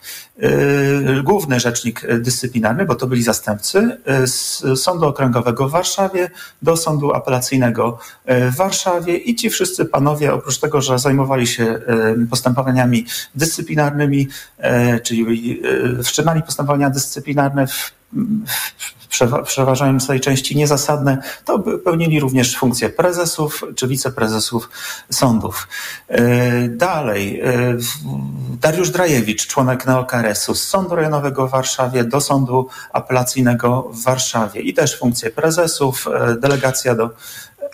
[1.24, 6.30] Główny rzecznik dyscyplinarny, bo to byli zastępcy, z Sądu Okręgowego w Warszawie
[6.62, 11.82] do Sądu Apelacyjnego w Warszawie i ci wszyscy panowie, oprócz tego, że zajmowali się
[12.30, 14.28] postępowaniami dyscyplinarnymi,
[15.04, 15.62] czyli
[16.04, 17.91] wszczynali postępowania dyscyplinarne w
[18.97, 24.69] w przeważającej części niezasadne, to pełnili również funkcje prezesów czy wiceprezesów
[25.12, 25.67] sądów.
[26.08, 27.78] E, dalej, e,
[28.62, 34.73] Dariusz Drajewicz, członek Neokaresu z Sądu Rejonowego w Warszawie do Sądu Apelacyjnego w Warszawie i
[34.73, 37.10] też funkcje prezesów, e, delegacja do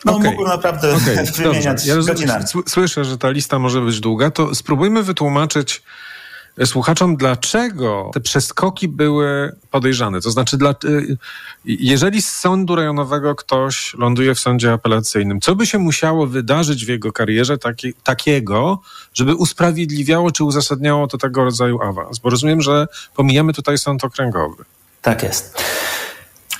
[0.05, 0.29] no, okay.
[0.29, 1.25] mógłbym naprawdę okay.
[1.37, 2.45] wymieniać ja godzinami.
[2.67, 5.83] Słyszę, że ta lista może być długa, to spróbujmy wytłumaczyć
[6.65, 10.21] słuchaczom, dlaczego te przeskoki były podejrzane.
[10.21, 11.17] To znaczy, dla, y,
[11.65, 16.89] jeżeli z sądu rejonowego ktoś ląduje w sądzie apelacyjnym, co by się musiało wydarzyć w
[16.89, 18.81] jego karierze taki, takiego,
[19.13, 22.19] żeby usprawiedliwiało czy uzasadniało to tego rodzaju awans?
[22.19, 24.63] Bo rozumiem, że pomijamy tutaj sąd okręgowy.
[25.01, 25.63] Tak jest.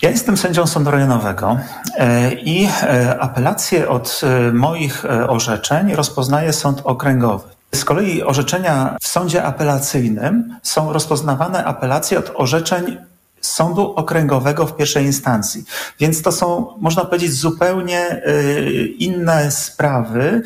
[0.02, 1.60] Ja jestem sędzią sądu rejonowego
[1.96, 7.59] e, i e, apelacje od e, moich orzeczeń rozpoznaje sąd okręgowy.
[7.76, 12.98] Z kolei orzeczenia w sądzie apelacyjnym są rozpoznawane apelacje od orzeczeń
[13.42, 15.64] sądu okręgowego w pierwszej instancji.
[16.00, 20.42] Więc to są, można powiedzieć, zupełnie y, inne sprawy.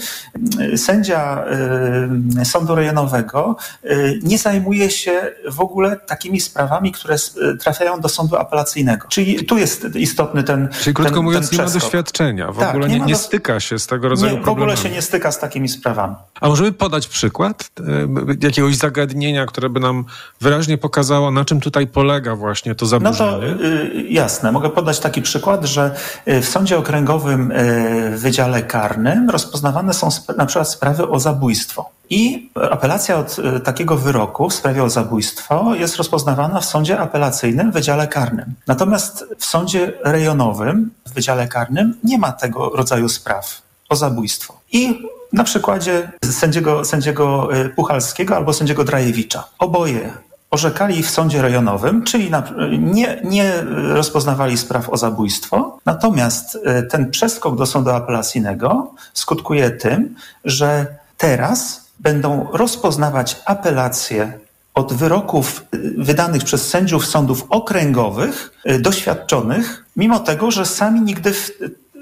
[0.76, 1.46] Sędzia
[2.42, 7.16] y, sądu rejonowego y, nie zajmuje się w ogóle takimi sprawami, które
[7.60, 9.08] trafiają do sądu apelacyjnego.
[9.08, 12.70] Czyli tu jest istotny ten Czyli krótko ten, mówiąc, ten nie ma doświadczenia, w tak,
[12.70, 15.32] ogóle nie, nie, nie styka się z tego rodzaju nie, W ogóle się nie styka
[15.32, 16.16] z takimi sprawami.
[16.42, 17.72] A możemy podać przykład
[18.42, 20.06] jakiegoś zagadnienia, które by nam
[20.42, 23.32] wyraźnie pokazało, na czym tutaj polega właśnie to to zaburzenie?
[23.32, 24.52] No to y, jasne.
[24.52, 25.96] Mogę podać taki przykład, że
[26.28, 27.56] y, w Sądzie Okręgowym y,
[28.18, 31.90] w Wydziale Karnym rozpoznawane są na przykład sprawy o zabójstwo.
[32.10, 37.74] I apelacja od takiego wyroku w sprawie o zabójstwo jest rozpoznawana w sądzie apelacyjnym w
[37.74, 38.54] Wydziale Karnym.
[38.68, 44.60] Natomiast w sądzie rejonowym w Wydziale Karnym nie ma tego rodzaju spraw o zabójstwo.
[44.72, 49.44] I na przykładzie sędziego, sędziego Puchalskiego albo sędziego Drajewicza.
[49.60, 50.12] Oboje
[50.54, 52.32] orzekali w sądzie rejonowym, czyli
[52.80, 53.54] nie, nie
[53.94, 55.78] rozpoznawali spraw o zabójstwo.
[55.86, 60.86] Natomiast e, ten przeskok do sądu apelacyjnego skutkuje tym, że
[61.18, 64.34] teraz będą rozpoznawać apelacje
[64.74, 65.66] od wyroków
[65.98, 71.52] wydanych przez sędziów sądów okręgowych, doświadczonych, mimo tego, że sami nigdy w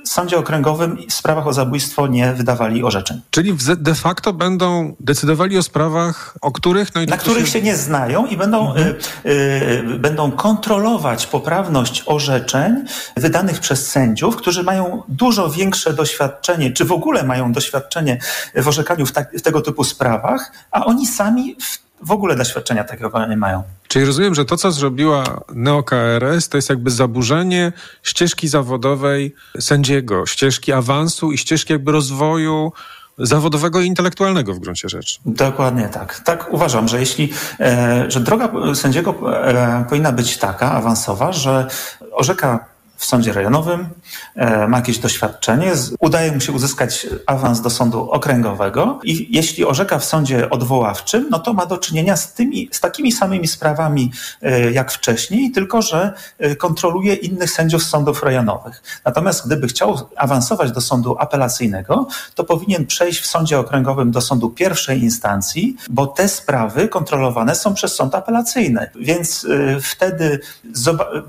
[0.04, 3.22] sądzie okręgowym w sprawach o zabójstwo nie wydawali orzeczeń.
[3.32, 6.96] Czyli de facto będą decydowali o sprawach, o których...
[6.96, 7.52] No na których się...
[7.52, 7.62] się...
[7.62, 8.96] nie znają i będą, mhm.
[9.26, 12.86] y, y, będą kontrolować poprawność orzeczeń
[13.18, 18.20] wydanych przez sędziów, którzy mają dużo większe doświadczenie, czy w ogóle mają doświadczenie
[18.56, 22.84] w orzekaniu w, tak, w tego typu sprawach, a oni sami w w ogóle doświadczenia
[22.84, 23.64] takiego nie mają.
[23.88, 25.24] Czyli rozumiem, że to, co zrobiła
[25.56, 27.72] NeoKRS, to jest jakby zaburzenie
[28.04, 32.72] ścieżki zawodowej sędziego, ścieżki awansu i ścieżki jakby rozwoju
[33.18, 35.20] zawodowego i intelektualnego w gruncie rzeczy.
[35.26, 36.20] Dokładnie tak.
[36.20, 39.16] Tak uważam, że jeśli, e, że droga sędziego
[39.48, 41.68] e, powinna być taka, awansowa, że
[42.12, 42.71] orzeka
[43.02, 43.90] w sądzie rejonowym,
[44.36, 50.00] e, ma jakieś doświadczenie, udaje mu się uzyskać awans do sądu okręgowego i jeśli orzeka
[50.00, 54.12] w sądzie odwoławczym, no to ma do czynienia z, tymi, z takimi samymi sprawami
[54.42, 58.84] e, jak wcześniej, tylko że e, kontroluje innych sędziów z sądów rejonowych.
[59.06, 64.50] Natomiast gdyby chciał awansować do sądu apelacyjnego, to powinien przejść w sądzie okręgowym do sądu
[64.50, 68.90] pierwszej instancji, bo te sprawy kontrolowane są przez sąd apelacyjny.
[68.96, 69.48] Więc
[69.82, 70.40] wtedy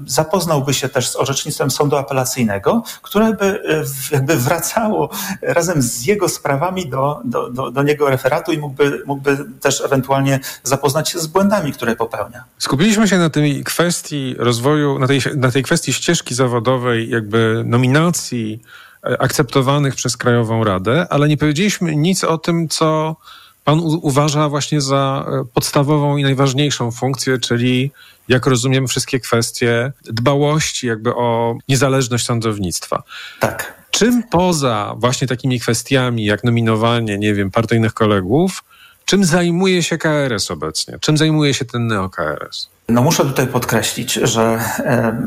[0.07, 5.11] zapoznałby się też z orzecznictwem sądu apelacyjnego, które by e, jakby wracało
[5.43, 10.41] razem z jego sprawami do, do, do, do niego referatu i mógłby, mógłby też ewentualnie
[10.63, 12.45] zapoznać się z błędami, które popełnia.
[12.59, 18.63] Skupiliśmy się na tej kwestii rozwoju, na tej, na tej kwestii ścieżki zawodowej, jakby nominacji
[19.05, 23.17] e, akceptowanych przez Krajową Radę, ale nie powiedzieliśmy nic o tym, co
[23.65, 27.91] Pan uważa właśnie za e, podstawową i najważniejszą funkcję, czyli
[28.29, 33.03] jak rozumiem wszystkie kwestie dbałości jakby o niezależność sądownictwa.
[33.41, 33.83] Tak.
[33.91, 38.65] Czym poza właśnie takimi kwestiami jak nominowanie, nie wiem, partyjnych kolegów,
[39.05, 40.99] czym zajmuje się KRS obecnie?
[41.01, 42.69] Czym zajmuje się ten neo-KRS?
[42.89, 44.43] No muszę tutaj podkreślić, że
[44.79, 45.23] e,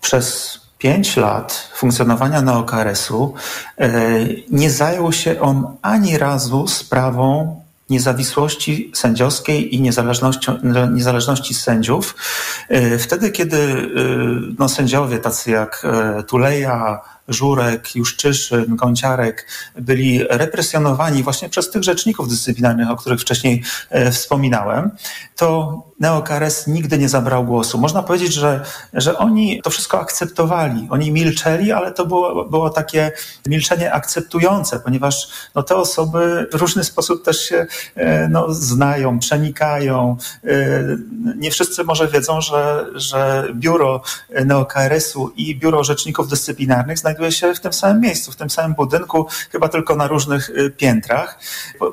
[0.00, 3.34] przez pięć lat funkcjonowania neokRS-u
[3.78, 3.90] e,
[4.50, 7.59] nie zajął się on ani razu sprawą
[7.90, 10.50] niezawisłości sędziowskiej i niezależności,
[10.92, 12.16] niezależności sędziów.
[12.68, 13.86] E, wtedy, kiedy e,
[14.58, 15.86] no, sędziowie tacy jak
[16.26, 17.00] Tuleja,
[17.30, 23.62] Żurek, Juszczyszyn, Gąciarek byli represjonowani właśnie przez tych rzeczników dyscyplinarnych, o których wcześniej
[24.10, 24.90] wspominałem,
[25.36, 27.78] to Neokares nigdy nie zabrał głosu.
[27.78, 30.88] Można powiedzieć, że, że oni to wszystko akceptowali.
[30.90, 33.12] Oni milczeli, ale to było, było takie
[33.46, 40.16] milczenie akceptujące, ponieważ no, te osoby w różny sposób też się e, no, znają, przenikają.
[40.44, 40.50] E,
[41.36, 44.02] nie wszyscy może wiedzą, że, że biuro
[44.44, 49.26] NeoKRS-u i biuro rzeczników dyscyplinarnych znajduje się w tym samym miejscu, w tym samym budynku,
[49.52, 51.38] chyba tylko na różnych e, piętrach.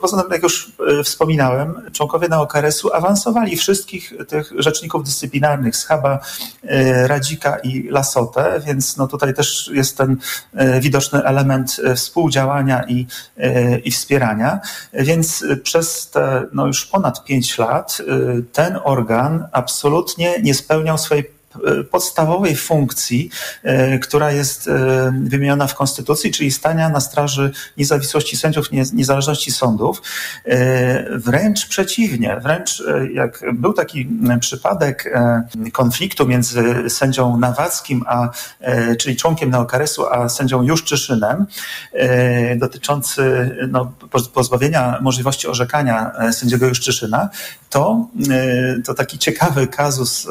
[0.02, 0.72] Poza tym, jak już
[1.04, 6.20] wspominałem, członkowie NeoKRS-u awansowali wszystkich tych rzeczników dyscyplinarnych, Schaba,
[6.64, 10.18] e, Radzika i Lasotę, więc no tutaj też jest ten
[10.80, 13.08] widoczny element współdziałania i,
[13.84, 14.60] i wspierania.
[14.94, 18.02] Więc przez te no już ponad pięć lat
[18.54, 21.37] ten organ absolutnie nie spełniał swojej
[21.92, 23.30] podstawowej funkcji,
[23.64, 24.72] e, która jest e,
[25.24, 30.02] wymieniona w Konstytucji, czyli stania na straży niezawisłości sędziów, niezależności sądów.
[30.46, 35.14] E, wręcz przeciwnie, wręcz jak był taki przypadek
[35.74, 38.30] konfliktu między sędzią Nawackim, a,
[39.00, 41.46] czyli członkiem Neokaresu, a sędzią Juszczyszynem,
[42.56, 43.92] dotyczący no,
[44.34, 47.30] pozbawienia możliwości orzekania sędziego Juszczyszyna,
[47.70, 48.08] to,
[48.86, 50.28] to taki ciekawy kazus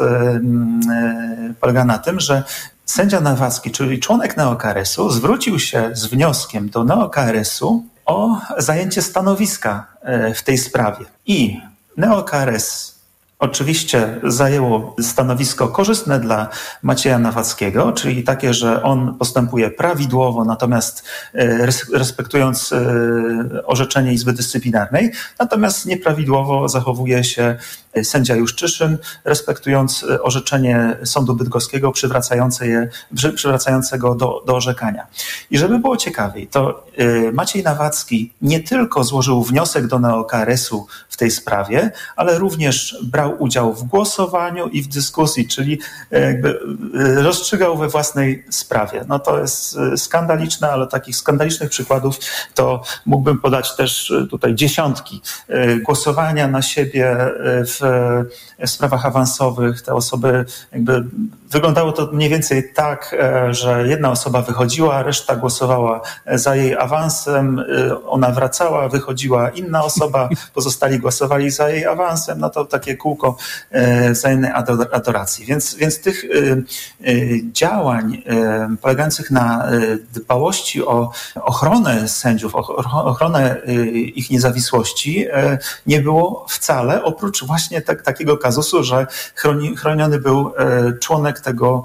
[1.61, 2.43] polega na tym, że
[2.85, 10.35] sędzia Nawacki, czyli członek neokRS-u, zwrócił się z wnioskiem do neokRS-u o zajęcie stanowiska e,
[10.35, 11.05] w tej sprawie.
[11.27, 11.61] I
[11.97, 12.97] neokRS
[13.39, 16.49] Oczywiście zajęło stanowisko korzystne dla
[16.83, 25.13] Macieja Nawackiego, czyli takie, że on postępuje prawidłowo, natomiast e, respektując e, orzeczenie Izby Dyscyplinarnej,
[25.39, 27.57] natomiast nieprawidłowo zachowuje się
[28.03, 32.89] sędzia Juszczyszyn, respektując orzeczenie Sądu Bydgoskiego przywracające je,
[33.35, 35.07] przywracającego do, do orzekania.
[35.51, 41.17] I żeby było ciekawiej, to e, Maciej Nawacki nie tylko złożył wniosek do neokRS-u w
[41.17, 45.81] tej sprawie, ale również brał udział w głosowaniu i w dyskusji, czyli
[46.11, 46.61] jakby
[47.17, 49.05] rozstrzygał we własnej sprawie.
[49.09, 52.19] No to jest skandaliczne, ale takich skandalicznych przykładów
[52.55, 55.21] to mógłbym podać też tutaj dziesiątki.
[55.85, 57.81] Głosowania na siebie w
[58.67, 61.05] sprawach awansowych, te osoby jakby
[61.51, 63.17] wyglądało to mniej więcej tak,
[63.51, 67.65] że jedna osoba wychodziła, reszta głosowała za jej awansem,
[68.07, 73.37] ona wracała, wychodziła inna osoba, pozostali głosowali za jej awansem, no to takie kółko kółko
[74.11, 74.51] wzajemnej
[74.93, 75.45] adoracji.
[75.45, 76.25] Więc, więc tych
[77.53, 78.23] działań
[78.83, 79.69] polegających na
[80.13, 83.57] dbałości o ochronę sędziów, ochronę
[84.15, 85.27] ich niezawisłości
[85.87, 90.53] nie było wcale, oprócz właśnie tak, takiego kazusu, że chroni, chroniony był
[91.01, 91.85] członek tego,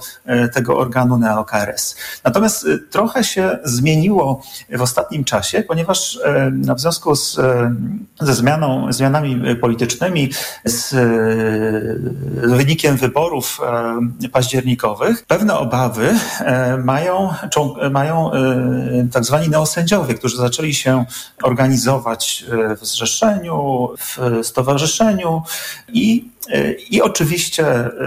[0.54, 1.96] tego organu NeoKRS.
[2.24, 6.20] Natomiast trochę się zmieniło w ostatnim czasie, ponieważ
[6.76, 7.40] w związku z,
[8.22, 10.30] ze zmianą, zmianami politycznymi,
[10.66, 10.96] z
[12.50, 13.62] wynikiem wyborów
[14.32, 16.16] październikowych, pewne obawy
[16.84, 17.30] mają,
[17.92, 18.32] mają
[19.12, 21.06] tak zwani neosędziowie, którzy zaczęli się
[21.44, 22.46] organizować
[22.82, 25.42] w zrzeszeniu, w stowarzyszeniu
[25.94, 26.24] i
[26.90, 27.66] i oczywiście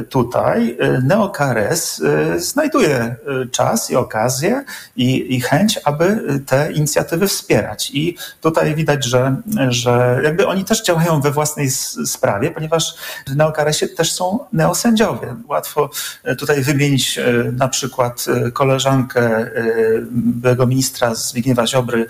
[0.08, 2.02] tutaj NeoKRS
[2.36, 3.16] znajduje
[3.50, 4.64] czas i okazję
[4.96, 7.90] i, i, chęć, aby te inicjatywy wspierać.
[7.90, 9.36] I tutaj widać, że,
[9.68, 11.70] że jakby oni też działają we własnej
[12.06, 12.94] sprawie, ponieważ
[13.26, 15.34] w NeoKRS-ie też są neosędziowie.
[15.48, 15.90] Łatwo
[16.38, 17.20] tutaj wymienić
[17.52, 19.50] na przykład koleżankę
[20.10, 22.06] byłego ministra Zbigniewa Ziobry,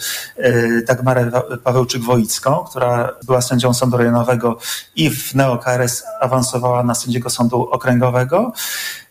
[0.87, 1.31] Dagmarę
[1.65, 4.59] Pawełczyk-Woicką, która była sędzią sądu rejonowego
[4.97, 8.53] i w NeoKRS awansowała na sędziego sądu okręgowego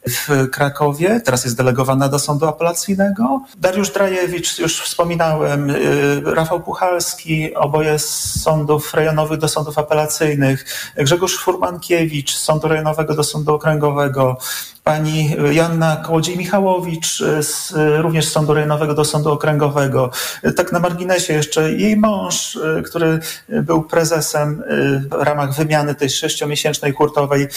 [0.09, 3.41] w Krakowie, teraz jest delegowana do sądu apelacyjnego.
[3.57, 10.65] Dariusz Drajewicz, już wspominałem, y, Rafał Puchalski, oboje z sądów rejonowych do sądów apelacyjnych,
[10.97, 14.37] Grzegorz Furmankiewicz, z sądu rejonowego do sądu okręgowego,
[14.83, 20.11] pani Joanna Kołodziej-Michałowicz, z, również z sądu rejonowego do sądu okręgowego.
[20.55, 26.09] Tak na marginesie jeszcze jej mąż, y, który był prezesem y, w ramach wymiany tej
[26.09, 27.47] sześciomiesięcznej hurtowej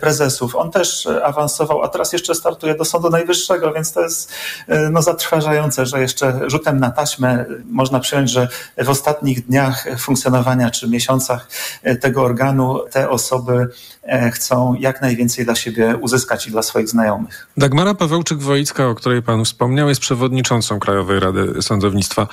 [0.00, 0.56] prezesów.
[0.56, 4.32] On też awansował a teraz jeszcze startuje do Sądu Najwyższego, więc to jest
[4.68, 10.70] e, no, zatrważające, że jeszcze rzutem na taśmę można przyjąć, że w ostatnich dniach funkcjonowania
[10.70, 11.48] czy miesiącach
[11.82, 13.68] e, tego organu te osoby
[14.02, 17.46] e, chcą jak najwięcej dla siebie uzyskać i dla swoich znajomych.
[17.56, 22.26] Dagmara Pawełczyk-Wojicka, o której pan wspomniał, jest przewodniczącą Krajowej Rady Sądownictwa.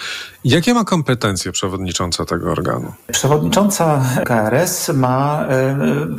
[0.46, 2.94] Jakie ma kompetencje przewodnicząca tego organu?
[3.12, 5.48] Przewodnicząca KRS ma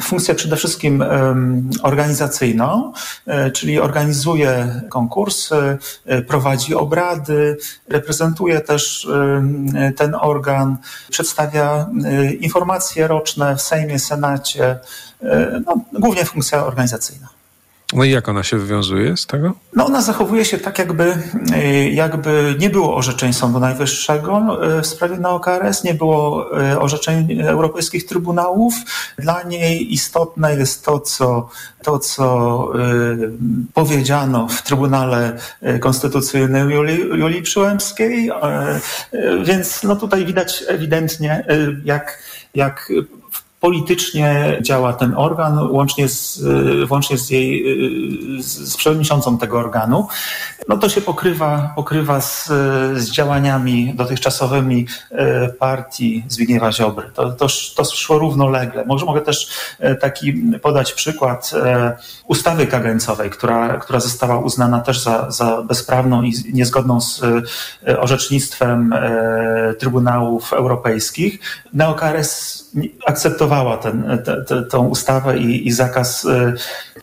[0.00, 1.04] funkcję przede wszystkim
[1.82, 2.92] organizacyjną,
[3.52, 7.56] czyli organizuje konkursy, e, prowadzi obrady,
[7.88, 9.08] reprezentuje też
[9.74, 10.76] e, ten organ,
[11.10, 11.86] przedstawia
[12.40, 14.78] informacje roczne w Sejmie, Senacie,
[15.66, 17.33] no, głównie funkcja organizacyjna.
[17.94, 19.52] No i jak ona się wywiązuje z tego?
[19.76, 21.16] No ona zachowuje się tak, jakby,
[21.52, 26.80] e, jakby nie było orzeczeń Sądu Najwyższego e, w sprawie na OKRS, nie było e,
[26.80, 28.74] orzeczeń europejskich trybunałów.
[29.18, 31.48] Dla niej istotne jest to, co,
[31.82, 32.72] to, co
[33.74, 35.38] powiedziano w Trybunale
[35.80, 38.30] Konstytucyjnym Julii, Julii Przyłębskiej.
[39.44, 41.44] Więc no tutaj widać ewidentnie,
[41.84, 42.22] jak,
[42.54, 42.92] jak
[43.64, 46.42] politycznie działa ten organ, łącznie z,
[46.90, 47.64] łącznie z jej,
[48.42, 50.08] z przewodniczącą tego organu.
[50.68, 52.46] No to się pokrywa, pokrywa z,
[52.96, 57.10] z działaniami dotychczasowymi e, partii Zbigniewa Ziobry.
[57.14, 57.46] To, to,
[57.76, 58.84] to szło równolegle.
[58.84, 59.48] Może mogę też
[60.00, 61.52] taki podać przykład
[62.26, 67.22] ustawy kagańcowej, która, która została uznana też za, za bezprawną i niezgodną z
[67.98, 68.94] orzecznictwem
[69.78, 71.40] Trybunałów Europejskich.
[71.72, 72.64] NeoKRS
[73.06, 76.54] akceptowała ten, te, te, tą ustawę i, i zakaz, y,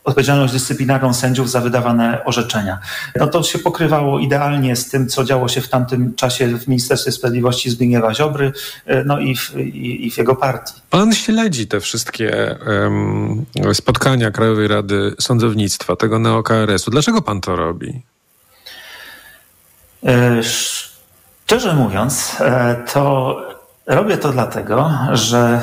[0.04, 2.78] odpowiedzialność dyscyplinarną sędziów za wydawane orzeczenia.
[3.16, 7.12] No to się pokrywało idealnie z tym, co działo się w tamtym czasie w Ministerstwie
[7.12, 8.52] Sprawiedliwości Zbigniewa Ziobry,
[8.90, 10.74] y, no i w, i, i w jego partii.
[10.90, 16.90] Pan śledzi te wszystkie um, spotkania Krajowej Rady Sądownictwa, tego neokRS-u.
[16.90, 18.02] Dlaczego pan to robi?
[20.06, 22.36] E, szczerze mówiąc,
[22.92, 23.36] to
[23.86, 25.60] Robię to dlatego, że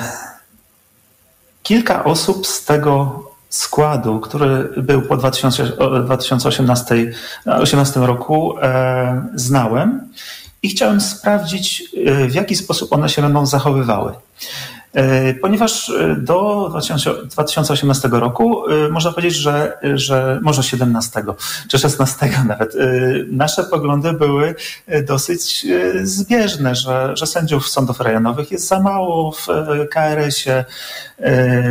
[1.70, 10.10] kilka osób z tego składu, który był po 2018, 2018 roku, e, znałem
[10.64, 14.14] i chciałem sprawdzić, e, w jaki sposób one się będą zachowywały.
[14.94, 16.70] E, ponieważ e, do
[17.30, 21.24] 2018 roku e, można powiedzieć, że, że może 17
[21.68, 22.76] czy 16 nawet,
[23.32, 24.56] nasze poglądy były
[25.08, 25.66] dosyć
[26.04, 29.48] zbieżne, że, że sędziów sądów rejonowych jest za mało w
[29.92, 30.66] KRS-ie,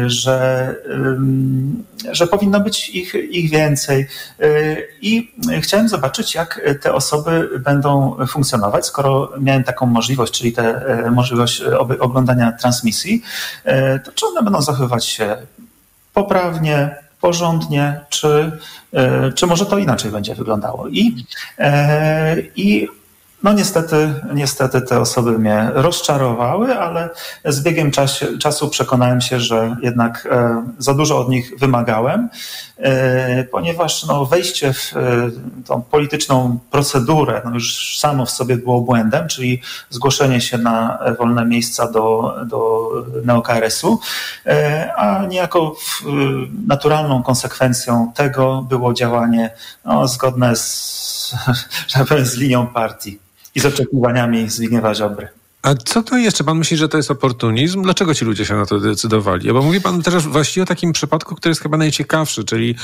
[0.07, 0.75] że,
[2.11, 4.07] że powinno być ich, ich więcej.
[5.01, 11.63] I chciałem zobaczyć, jak te osoby będą funkcjonować, skoro miałem taką możliwość, czyli tę możliwość
[12.01, 13.08] oglądania transmisji
[13.65, 15.37] E, to czy one będą zachowywać się
[16.15, 18.59] poprawnie, porządnie, czy,
[18.93, 20.89] e, czy może to inaczej będzie wyglądało.
[20.89, 21.25] I,
[21.59, 22.89] e, i
[23.43, 27.11] no niestety, niestety te osoby mnie rozczarowały, ale
[27.45, 27.91] z biegiem
[28.41, 32.29] czasu przekonałem się, że jednak e, za dużo od nich wymagałem,
[32.79, 35.31] e, ponieważ no, wejście w e,
[35.67, 41.45] tą polityczną procedurę no, już samo w sobie było błędem, czyli zgłoszenie się na wolne
[41.45, 42.91] miejsca do, do
[43.25, 44.01] neokRS-u,
[44.97, 45.77] a niejako
[46.67, 49.51] naturalną konsekwencją tego było działanie
[49.85, 51.35] no, zgodne z,
[52.09, 55.29] powiem, z linią partii i z oczekiwaniami Zbigniewa Ziobry.
[55.63, 56.45] A co to jeszcze?
[56.45, 57.83] Pan myśli, że to jest oportunizm?
[57.83, 59.53] Dlaczego ci ludzie się na to decydowali?
[59.53, 62.75] Bo mówi pan teraz właściwie o takim przypadku, który jest chyba najciekawszy, czyli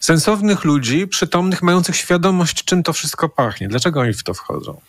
[0.00, 3.68] sensownych ludzi, przytomnych, mających świadomość, czym to wszystko pachnie.
[3.68, 4.80] Dlaczego oni w to wchodzą?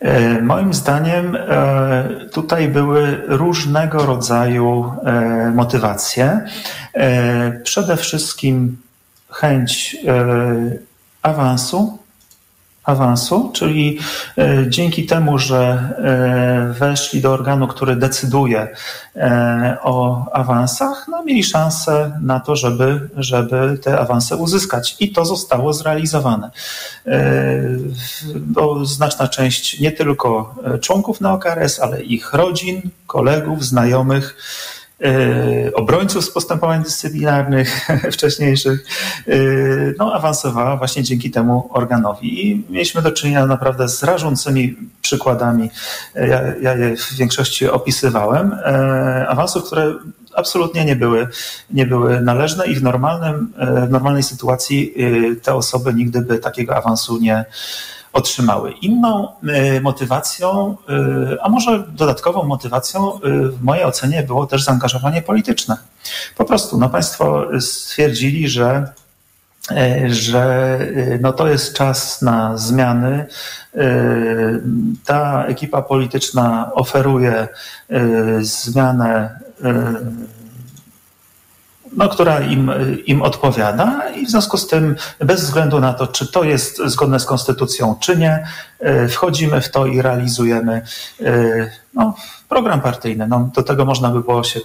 [0.00, 6.40] E, moim zdaniem e, tutaj były różnego rodzaju e, motywacje.
[7.64, 8.76] Przede wszystkim
[9.30, 9.96] chęć
[11.22, 11.98] awansu,
[12.86, 13.98] awansu, czyli
[14.38, 18.68] e, dzięki temu, że e, weszli do organu, który decyduje
[19.16, 24.96] e, o awansach, no mieli szansę na to, żeby, żeby te awanse uzyskać.
[25.00, 26.50] I to zostało zrealizowane.
[28.34, 34.36] Bo znaczna część nie tylko członków NeoKRS, ale ich rodzin, kolegów, znajomych,
[35.74, 38.86] obrońców z postępowań dyscyplinarnych wcześniejszych,
[39.28, 39.36] e,
[39.98, 42.46] no, awansowała właśnie dzięki temu organowi.
[42.46, 45.70] I mieliśmy do czynienia naprawdę z rażącymi przykładami.
[46.14, 48.56] E, ja, ja je w większości opisywałem.
[49.28, 49.94] Awansów, które
[50.36, 51.28] absolutnie nie były,
[51.70, 53.52] nie były należne i w, normalnym,
[53.86, 54.94] w normalnej sytuacji
[55.42, 57.44] te osoby nigdy by takiego awansu nie,
[58.16, 58.72] otrzymały.
[58.72, 59.28] Inną
[59.76, 60.76] y, motywacją,
[61.42, 63.20] a może dodatkową motywacją
[63.52, 65.76] w mojej ocenie było też zaangażowanie polityczne.
[66.36, 68.92] Po prostu no, państwo stwierdzili, że
[70.06, 70.78] że
[71.20, 73.26] no to jest czas na zmiany.
[75.04, 77.48] Ta ekipa polityczna oferuje
[78.40, 79.40] zmianę
[81.96, 82.70] no, która im,
[83.06, 87.20] im odpowiada i w związku z tym, bez względu na to, czy to jest zgodne
[87.20, 88.46] z konstytucją, czy nie,
[88.80, 90.82] e, wchodzimy w to i realizujemy
[91.22, 92.14] e, no,
[92.48, 93.26] program partyjny.
[93.28, 94.64] No, do tego można by było się e,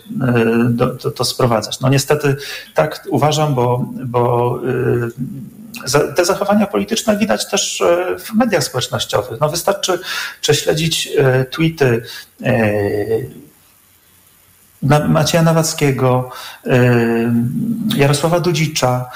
[0.70, 1.80] do, to sprowadzać.
[1.80, 2.36] No niestety
[2.76, 4.60] tak uważam, bo, bo
[6.16, 7.84] te zachowania polityczne widać też
[8.20, 9.40] w mediach społecznościowych.
[9.40, 10.00] No wystarczy
[10.42, 11.10] prześledzić
[11.52, 12.04] tweety
[15.10, 16.30] Macieja Nawackiego,
[17.96, 19.10] Jarosława Dudzicza,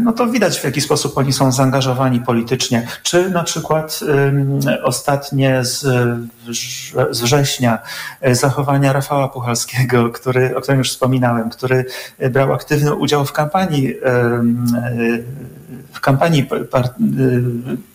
[0.00, 2.86] no to widać w jaki sposób oni są zaangażowani politycznie.
[3.02, 4.00] Czy na przykład
[4.82, 5.80] ostatnie z,
[7.10, 7.78] z września
[8.32, 11.84] zachowania Rafała Puchalskiego, który, o którym już wspominałem, który
[12.30, 13.94] brał aktywny udział w kampanii
[15.96, 17.42] w kampanii par, y,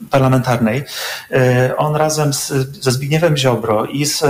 [0.09, 0.83] parlamentarnej
[1.31, 2.47] y, on razem z,
[2.81, 4.25] ze Zbigniewem Ziobro i z y,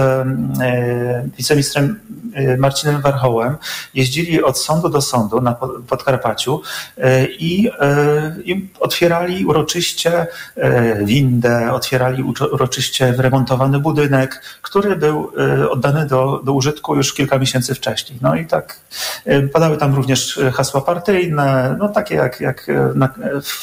[1.37, 1.99] wiceministrem
[2.57, 3.57] Marcinem Warchołem
[3.93, 5.55] jeździli od sądu do sądu na
[5.87, 6.61] Podkarpaciu
[7.39, 7.69] i,
[8.43, 10.27] i otwierali uroczyście
[11.01, 15.31] windę, otwierali uroczyście wyremontowany budynek, który był
[15.69, 18.19] oddany do, do użytku już kilka miesięcy wcześniej.
[18.21, 18.79] No i tak
[19.53, 23.09] padały tam również hasła partyjne, no takie jak, jak na,
[23.41, 23.60] w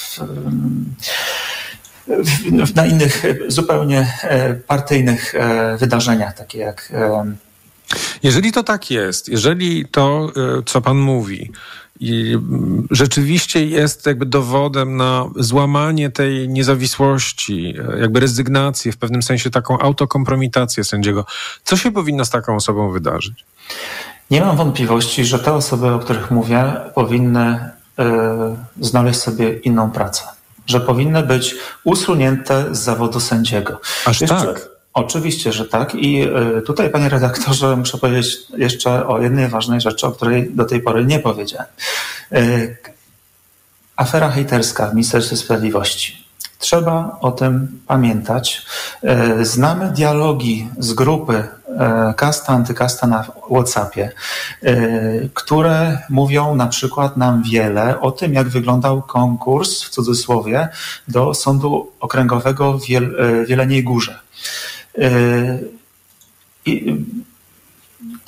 [2.09, 6.93] w, na innych zupełnie e, partyjnych e, wydarzeniach, takie jak.
[6.95, 7.35] E,
[8.23, 10.33] jeżeli to tak jest, jeżeli to,
[10.67, 11.53] co pan mówi,
[12.01, 12.39] i
[12.91, 20.85] rzeczywiście jest jakby dowodem na złamanie tej niezawisłości, jakby rezygnację, w pewnym sensie taką autokompromitację
[20.85, 21.25] sędziego.
[21.65, 23.45] Co się powinno z taką osobą wydarzyć?
[24.31, 27.71] Nie mam wątpliwości, że te osoby, o których mówię, powinny
[28.81, 30.23] znaleźć sobie inną pracę.
[30.67, 33.81] Że powinny być usunięte z zawodu sędziego.
[34.07, 34.69] Aż Jeszcze, tak?
[34.95, 35.95] Oczywiście, że tak.
[35.95, 40.65] I e, tutaj, panie redaktorze, muszę powiedzieć jeszcze o jednej ważnej rzeczy, o której do
[40.65, 41.67] tej pory nie powiedziałem.
[42.33, 42.41] E,
[43.97, 46.29] afera hejterska w Ministerstwie Sprawiedliwości.
[46.59, 48.67] Trzeba o tym pamiętać.
[49.43, 51.58] Znamy dialogi z grupy E,
[52.16, 54.11] kasta, antykasta na WhatsAppie,
[54.62, 54.74] e,
[55.35, 60.68] które mówią na przykład nam wiele o tym, jak wyglądał konkurs, w cudzysłowie,
[61.09, 62.83] do Sądu Okręgowego w
[63.47, 64.18] Wieleniej Górze.
[64.99, 65.11] E,
[66.66, 66.97] I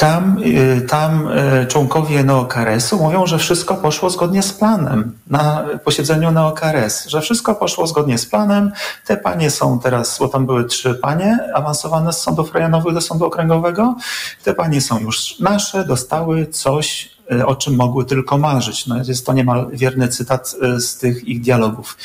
[0.00, 6.30] tam, y, tam y, członkowie NeoKRS-u mówią, że wszystko poszło zgodnie z planem na posiedzeniu
[6.30, 8.72] NeoKRS, że wszystko poszło zgodnie z planem.
[9.06, 13.24] Te panie są teraz, bo tam były trzy panie awansowane z sądów rejonowych do sądu
[13.24, 13.96] okręgowego.
[14.44, 18.86] Te panie są już nasze, dostały coś, y, o czym mogły tylko marzyć.
[18.86, 21.96] No, jest to niemal wierny cytat z tych ich dialogów.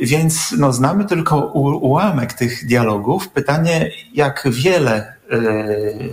[0.00, 1.36] Więc no, znamy tylko
[1.80, 3.28] ułamek tych dialogów.
[3.28, 5.21] Pytanie, jak wiele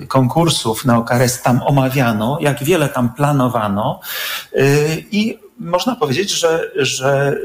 [0.07, 3.99] konkursów na OKRS tam omawiano, jak wiele tam planowano
[5.11, 7.37] i można powiedzieć, że, że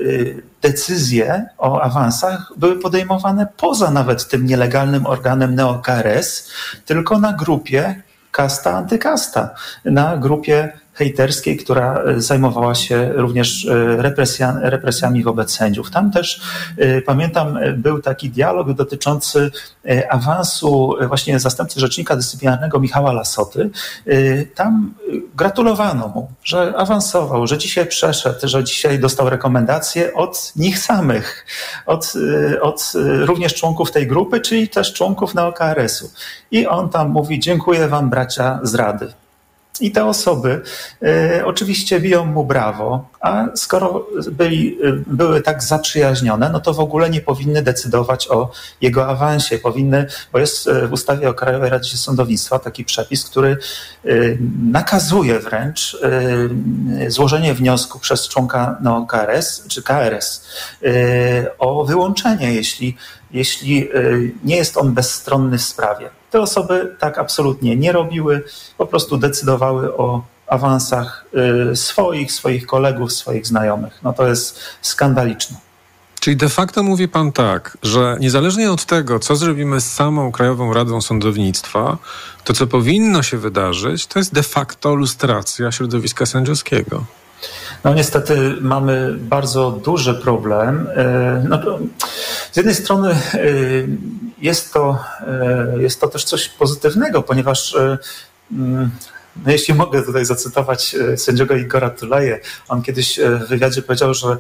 [0.63, 6.51] decyzje o awansach były podejmowane poza nawet tym nielegalnym organem NeoKRS,
[6.87, 9.55] tylko na grupie kasta antykasta,
[9.85, 15.91] na grupie hejterskiej, która e, zajmowała się również e, represja, represjami wobec sędziów.
[15.91, 16.41] Tam też
[16.77, 19.51] e, pamiętam, był taki dialog dotyczący
[20.11, 23.71] awansu właśnie zastępcy rzecznika dyscyplinarnego Michała Lasoty.
[24.55, 24.95] Tam
[25.35, 31.47] gratulowano mu, że awansował, że dzisiaj przeszedł, że dzisiaj dostał rekomendacje od nich samych,
[31.87, 32.13] od,
[32.61, 36.11] od również członków tej grupy, czyli też członków na OKRS-u.
[36.51, 39.24] I on tam mówi: Dziękuję Wam, bracia z Rady.
[39.81, 40.63] I te osoby
[41.03, 46.81] y, oczywiście biją mu brawo, a skoro byli, y, były tak zaprzyjaźnione, no to w
[46.81, 49.59] ogóle nie powinny decydować o jego awansie.
[49.59, 53.57] Powinny, bo jest w ustawie o Krajowej Radzie Sądownictwa taki przepis, który
[54.73, 55.97] nakazuje wręcz
[57.09, 60.47] złożenie wniosku przez członka no, KRS czy KRS
[61.59, 62.97] o wyłączenie, jeśli,
[63.31, 63.89] jeśli
[64.45, 66.11] nie jest on bezstronny w sprawie.
[66.35, 68.43] Te osoby tak absolutnie nie robiły,
[68.79, 71.25] po prostu decydowały o awansach
[71.73, 73.99] y, swoich, swoich kolegów, swoich znajomych.
[74.03, 75.57] No to jest skandaliczne.
[76.21, 80.73] Czyli de facto mówi pan tak, że niezależnie od tego, co zrobimy z samą Krajową
[80.73, 81.99] Radą Sądownictwa,
[82.45, 87.05] to co powinno się wydarzyć, to jest de facto lustracja środowiska sędziowskiego.
[87.85, 90.87] No niestety mamy bardzo duży problem.
[90.87, 91.61] Y, no,
[92.53, 93.89] z jednej strony y,
[94.39, 94.99] jest to,
[95.79, 97.77] y, jest to też coś pozytywnego, ponieważ
[98.53, 98.91] mm,
[99.47, 104.37] no jeśli mogę tutaj zacytować sędziego Igora Tuleje, on kiedyś w wywiadzie powiedział, że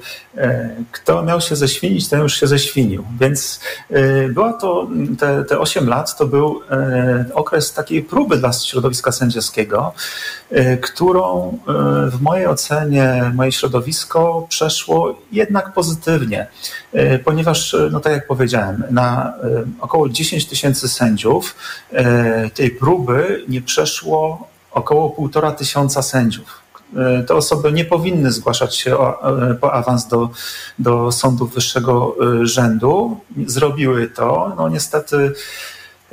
[0.93, 3.05] kto miał się ześwinić, ten już się ześwinił.
[3.21, 3.61] Więc
[4.29, 4.89] była to,
[5.19, 6.61] te, te 8 lat to był
[7.35, 9.93] okres takiej próby dla środowiska sędziowskiego,
[10.83, 11.59] którą
[12.11, 16.47] w mojej ocenie moje środowisko przeszło jednak pozytywnie.
[16.93, 21.57] E, ponieważ, e, no tak jak powiedziałem, na e, około 10 tysięcy sędziów
[22.55, 26.65] tej próby nie przeszło około półtora tysiąca sędziów.
[27.27, 29.23] Te osoby nie powinny zgłaszać się o,
[29.61, 30.31] po awans do,
[30.79, 33.21] do sądów wyższego rzędu.
[33.47, 34.53] Zrobiły to.
[34.57, 35.35] No niestety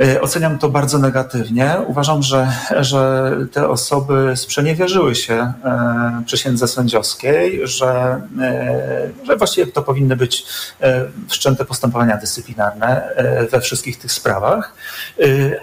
[0.02, 1.78] E, oceniam to bardzo negatywnie.
[1.88, 2.48] Uważam, że,
[2.80, 10.46] że te osoby sprzeniewierzyły się e, przysiędze sędziowskiej, że, e, że właściwie to powinny być
[11.30, 13.10] wszczęte postępowania dyscyplinarne
[13.52, 14.76] we wszystkich tych sprawach,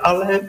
[0.02, 0.40] ale E,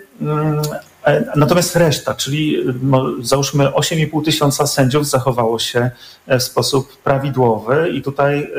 [1.36, 5.92] natomiast reszta, czyli no, załóżmy 8,5 tysiąca sędziów zachowało się
[6.28, 8.50] e, w sposób prawidłowy i tutaj y,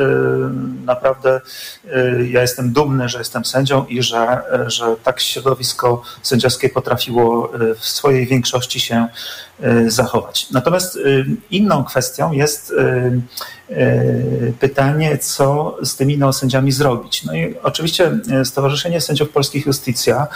[0.84, 1.40] naprawdę
[1.84, 7.86] y, ja jestem dumny, że jestem sędzią i że, że tak środowisko sędziowskie potrafiło w
[7.86, 9.06] swojej większości się
[9.64, 10.50] y, zachować.
[10.50, 10.98] Natomiast
[11.50, 12.74] inną kwestią jest
[14.61, 17.25] pytanie, co z tymi neosędziami zrobić.
[17.25, 20.27] No i oczywiście Stowarzyszenie Sędziów Polskich Justicja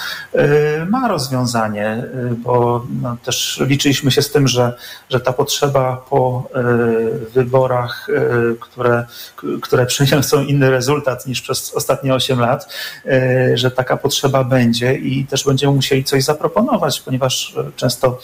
[0.89, 2.05] ma rozwiązanie
[2.45, 4.75] bo no, też liczyliśmy się z tym, że,
[5.11, 6.49] że ta potrzeba po
[7.35, 8.09] wyborach,
[8.61, 9.07] które,
[9.63, 12.75] które przyniosą inny rezultat niż przez ostatnie 8 lat,
[13.55, 18.19] że taka potrzeba będzie i też będziemy musieli coś zaproponować, ponieważ często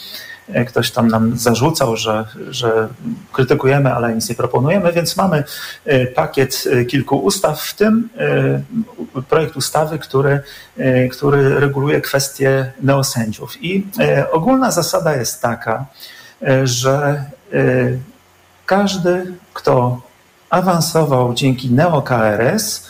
[0.67, 2.89] ktoś tam nam zarzucał, że, że
[3.33, 5.45] krytykujemy, ale nic nie proponujemy, więc mamy
[5.85, 8.09] e, pakiet e, kilku ustaw, w tym
[9.17, 10.41] e, projekt ustawy, który,
[11.11, 13.63] który reguluje kwestie neosędziów.
[13.65, 13.87] I
[14.33, 15.87] ogólna zasada jest taka,
[16.65, 17.25] że
[18.67, 20.03] każdy, kto
[20.51, 22.87] awansował dzięki NeoKRS,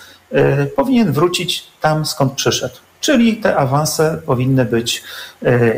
[0.76, 2.74] powinien wrócić tam, skąd przyszedł.
[3.00, 5.04] Czyli te awanse powinny być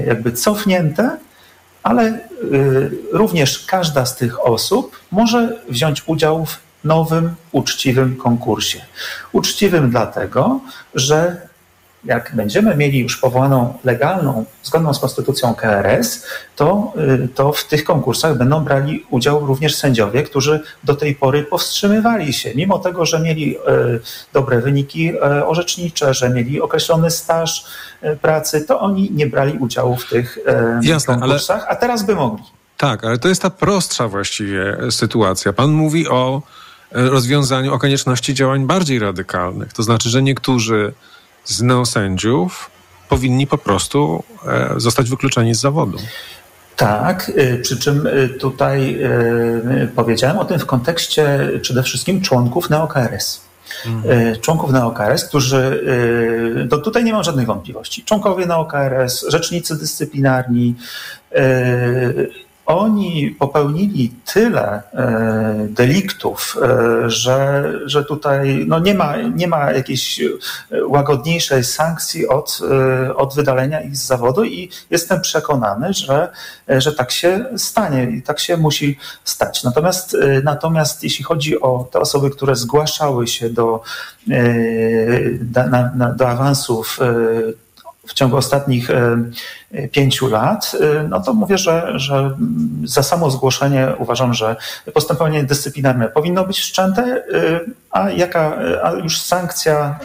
[0.06, 1.16] jakby cofnięte
[1.82, 2.18] ale
[2.52, 8.80] y, również każda z tych osób może wziąć udział w nowym, uczciwym konkursie.
[9.32, 10.60] Uczciwym dlatego,
[10.94, 11.48] że
[12.05, 16.26] jak będziemy mieli już powołaną legalną, zgodną z konstytucją KRS,
[16.57, 16.92] to,
[17.24, 22.32] y, to w tych konkursach będą brali udział również sędziowie, którzy do tej pory powstrzymywali
[22.32, 23.61] się, mimo tego, że mieli y,
[24.32, 27.64] dobre wyniki y, orzecznicze, że mieli określony staż
[28.22, 30.38] pracy, to oni nie brali udziału w tych
[30.82, 31.68] Jasne, konkursach, ale...
[31.68, 32.44] a teraz by mogli.
[32.76, 35.53] Tak, ale to jest ta prostsza właściwie sytuacja.
[35.53, 36.42] Pan mówi o
[36.92, 39.72] rozwiązaniu, o konieczności działań bardziej radykalnych.
[39.72, 40.92] To znaczy, że niektórzy
[41.45, 42.70] z neosędziów
[43.09, 45.99] powinni po prostu e, zostać wykluczeni z zawodu.
[46.76, 47.32] Tak,
[47.62, 48.09] przy czym
[48.40, 48.99] tutaj
[49.97, 53.40] powiedziałem o tym w kontekście przede wszystkim członków NeoKRS.
[53.86, 54.36] Mhm.
[54.40, 55.84] Członków NeoKRS, którzy,
[56.70, 60.74] no tutaj nie mam żadnych wątpliwości, członkowie NeoKRS, rzecznicy dyscyplinarni,
[62.66, 70.20] oni popełnili tyle e, deliktów, e, że, że tutaj no nie, ma, nie ma jakiejś
[70.86, 76.28] łagodniejszej sankcji od, e, od wydalenia ich z zawodu i jestem przekonany, że,
[76.68, 79.64] że tak się stanie i tak się musi stać.
[79.64, 83.82] Natomiast, natomiast jeśli chodzi o te osoby, które zgłaszały się do,
[85.40, 85.62] do,
[86.16, 86.98] do awansów
[88.07, 92.36] w ciągu ostatnich e, pięciu lat, e, no to mówię, że, że
[92.84, 94.57] za samo zgłoszenie uważam, że
[94.94, 99.98] postępowanie dyscyplinarne powinno być wszczęte, e, a jaka, a już sankcja,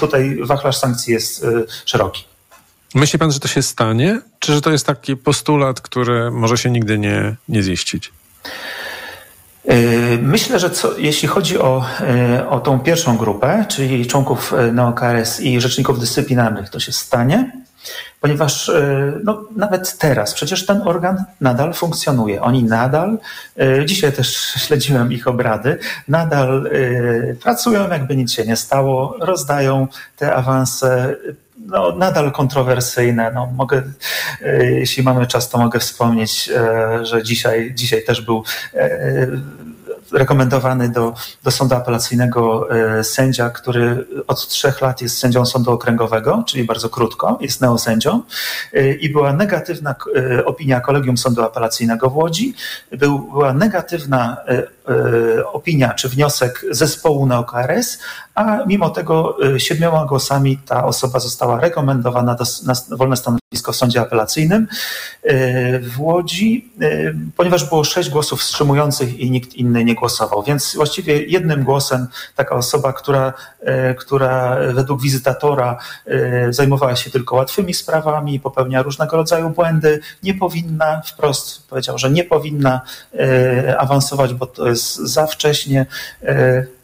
[0.00, 1.46] tutaj wachlarz sankcji jest
[1.84, 2.24] szeroki.
[2.94, 4.20] Myśli pan, że to się stanie?
[4.38, 8.12] Czy że to jest taki postulat, który może się nigdy nie, nie ziścić?
[10.22, 11.84] Myślę, że co, jeśli chodzi o,
[12.50, 17.52] o tą pierwszą grupę, czyli członków NeoKRS i rzeczników dyscyplinarnych, to się stanie,
[18.20, 18.70] ponieważ
[19.24, 22.42] no, nawet teraz przecież ten organ nadal funkcjonuje.
[22.42, 23.18] Oni nadal,
[23.84, 24.36] dzisiaj też
[24.66, 26.70] śledziłem ich obrady, nadal
[27.42, 29.86] pracują, jakby nic się nie stało, rozdają
[30.16, 31.16] te awanse
[31.66, 33.32] no, nadal kontrowersyjne.
[33.34, 33.82] No, mogę,
[34.60, 36.50] jeśli mamy czas, to mogę wspomnieć,
[37.02, 38.44] że dzisiaj, dzisiaj też był
[40.12, 46.44] rekomendowany do, do sądu apelacyjnego e, sędzia, który od trzech lat jest sędzią sądu okręgowego,
[46.46, 48.22] czyli bardzo krótko, jest neosędzią
[48.72, 52.54] e, i była negatywna e, opinia kolegium sądu apelacyjnego w Łodzi,
[52.92, 54.36] był, była negatywna
[55.52, 57.98] opinia czy wniosek zespołu NeoKRS,
[58.34, 64.00] a mimo tego siedmioma głosami ta osoba została rekomendowana do, na wolne stanowisko w sądzie
[64.00, 64.66] apelacyjnym
[65.82, 66.72] w Łodzi,
[67.36, 70.42] ponieważ było sześć głosów wstrzymujących i nikt inny nie głosował.
[70.42, 72.06] Więc właściwie jednym głosem
[72.36, 79.16] taka osoba, która, e, która według wizytatora e, zajmowała się tylko łatwymi sprawami, popełnia różnego
[79.16, 82.80] rodzaju błędy, nie powinna, wprost powiedział, że nie powinna
[83.14, 85.86] e, awansować, bo to jest za wcześnie.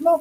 [0.00, 0.20] No,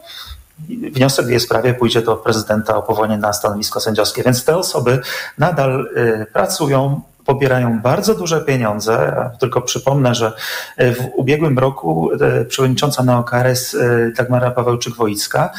[0.70, 4.24] wniosek w jej sprawie pójdzie do prezydenta o powołanie na stanowisko sędziowskie.
[4.24, 5.00] Więc te osoby
[5.38, 5.90] nadal
[6.34, 9.14] pracują, pobierają bardzo duże pieniądze.
[9.40, 10.34] Tylko przypomnę, że
[10.78, 15.50] e, w ubiegłym roku e, przewodnicząca NeoKRS e, Dagmara Pawełczyk-Wojicka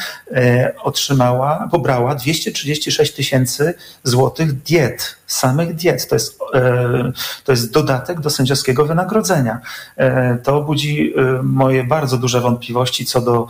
[0.83, 6.07] otrzymała, pobrała 236 tysięcy złotych diet samych diet.
[6.07, 7.11] To jest, e,
[7.43, 9.59] to jest dodatek do sędziowskiego wynagrodzenia.
[9.97, 13.47] E, to budzi e, moje bardzo duże wątpliwości co do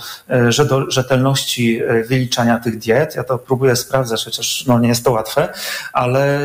[0.88, 3.16] rzetelności wyliczania tych diet.
[3.16, 5.54] Ja to próbuję sprawdzać, chociaż no, nie jest to łatwe,
[5.94, 6.40] ale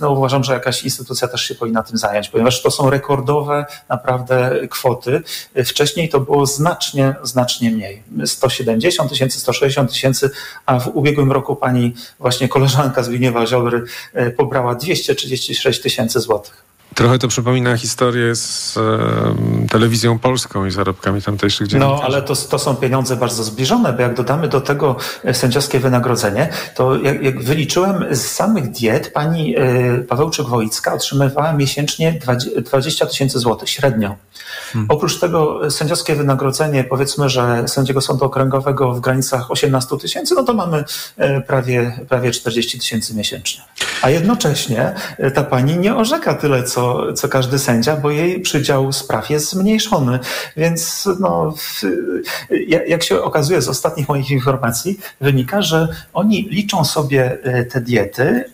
[0.00, 4.68] no, uważam, że jakaś instytucja też się powinna tym zająć, ponieważ to są rekordowe naprawdę
[4.70, 5.22] kwoty.
[5.64, 8.02] Wcześniej to było znacznie, znacznie mniej.
[8.24, 10.30] 170 tysięcy, 160 tysięcy,
[10.66, 13.84] a w ubiegłym roku pani właśnie koleżanka Zbigniewa Ziobry
[14.36, 16.64] pobrała 236 tysięcy złotych.
[16.94, 22.02] Trochę to przypomina historię z e, telewizją polską i zarobkami tamtejszych dziennikarzy.
[22.02, 25.80] No, ale to, to są pieniądze bardzo zbliżone, bo jak dodamy do tego e, sędziowskie
[25.80, 29.60] wynagrodzenie, to jak, jak wyliczyłem z samych diet, pani e,
[29.98, 32.18] Pawełczyk-Wojicka otrzymywała miesięcznie
[32.64, 34.16] 20 tysięcy złotych średnio.
[34.72, 34.90] Hmm.
[34.90, 40.54] Oprócz tego sędziowskie wynagrodzenie, powiedzmy, że sędziego sądu okręgowego w granicach 18 tysięcy, no to
[40.54, 40.84] mamy
[41.16, 43.62] e, prawie, prawie 40 tysięcy miesięcznie.
[44.02, 46.83] A jednocześnie e, ta pani nie orzeka tyle, co,
[47.14, 50.18] co każdy sędzia, bo jej przydział spraw jest zmniejszony.
[50.56, 51.54] Więc no,
[52.86, 58.44] jak się okazuje z ostatnich moich informacji, wynika, że oni liczą sobie e, te diety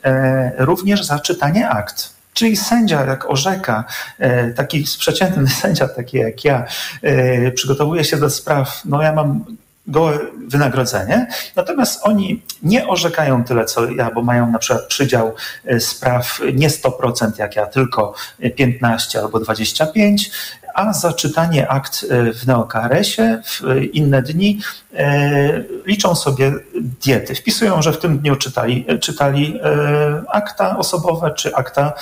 [0.59, 2.21] również za czytanie akt.
[2.35, 3.85] Czyli sędzia, jak orzeka,
[4.19, 6.65] e, taki przeciętny sędzia, taki jak ja,
[7.03, 9.45] e, przygotowuje się do spraw, no ja mam
[9.91, 10.19] gołe
[10.49, 11.27] wynagrodzenie,
[11.57, 15.35] natomiast oni nie orzekają tyle co ja, bo mają na przykład przydział
[15.65, 18.15] e, spraw nie 100% jak ja, tylko
[18.57, 20.31] 15 albo 25,
[20.75, 23.61] a za czytanie akt e, w neokRS-ie w
[23.93, 24.61] inne dni
[24.95, 27.35] e, liczą sobie diety.
[27.35, 31.93] Wpisują, że w tym dniu czytali, czytali e, akta osobowe czy akta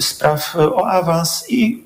[0.00, 1.84] spraw o awans i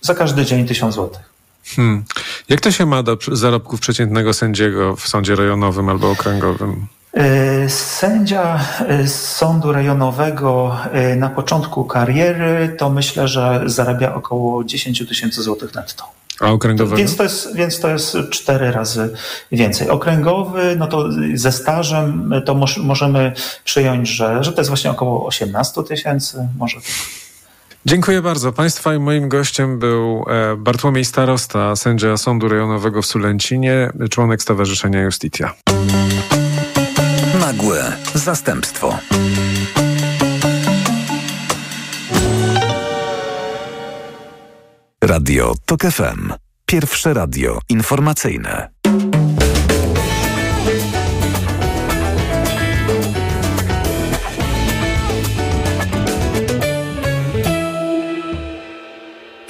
[0.00, 1.27] za każdy dzień tysiąc złotych.
[1.76, 2.04] Hmm.
[2.48, 6.86] Jak to się ma do zarobków przeciętnego sędziego w sądzie rejonowym albo okręgowym?
[7.14, 14.64] E, sędzia e, z sądu rejonowego e, na początku kariery to myślę, że zarabia około
[14.64, 16.04] 10 tysięcy złotych netto.
[16.40, 16.96] A okręgowego?
[16.96, 19.10] Więc to, jest, więc to jest cztery razy
[19.52, 19.88] więcej.
[19.88, 23.32] Okręgowy, no to ze stażem to możemy
[23.64, 26.84] przyjąć, że, że to jest właśnie około 18 tysięcy, może tak.
[27.86, 28.52] Dziękuję bardzo.
[28.52, 35.02] Państwa i moim gościem był e, Bartłomiej Starosta, sędzia Sądu Rejonowego w Sulęcinie, członek Stowarzyszenia
[35.02, 35.54] Justitia.
[37.40, 38.98] Nagłe zastępstwo.
[45.04, 46.32] Radio TOK FM.
[46.66, 48.68] Pierwsze radio informacyjne.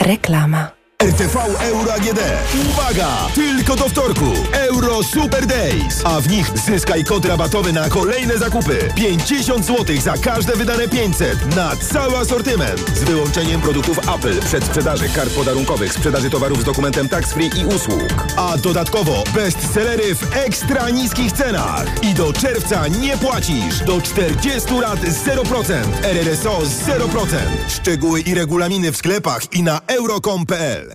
[0.08, 0.70] Reklama.
[1.02, 1.36] RTV
[1.70, 2.20] Euro AGD.
[2.68, 3.08] Uwaga!
[3.34, 4.32] Tylko do wtorku.
[4.52, 6.02] Euro Super Days.
[6.04, 8.88] A w nich zyskaj kod rabatowy na kolejne zakupy.
[8.94, 12.80] 50 zł za każde wydane 500 na cały asortyment.
[12.94, 18.08] Z wyłączeniem produktów Apple, przedsprzedaży kart podarunkowych, sprzedaży towarów z dokumentem tax free i usług.
[18.36, 22.02] A dodatkowo bestsellery w ekstra niskich cenach.
[22.02, 23.78] I do czerwca nie płacisz.
[23.86, 25.74] Do 40 lat 0%.
[26.02, 27.36] RRSO 0%.
[27.68, 30.92] Szczegóły i regulaminy w sklepach i na euro.com.pl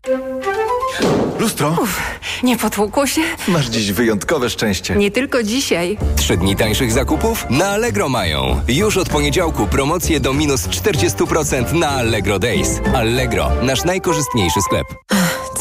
[1.39, 1.77] Lustro?
[1.81, 2.01] Uf,
[2.43, 3.21] nie potłukło się?
[3.47, 4.95] Masz dziś wyjątkowe szczęście.
[4.95, 5.97] Nie tylko dzisiaj.
[6.15, 8.61] Trzy dni tańszych zakupów na Allegro mają.
[8.67, 12.69] Już od poniedziałku promocje do minus 40% na Allegro Days.
[12.95, 14.87] Allegro, nasz najkorzystniejszy sklep.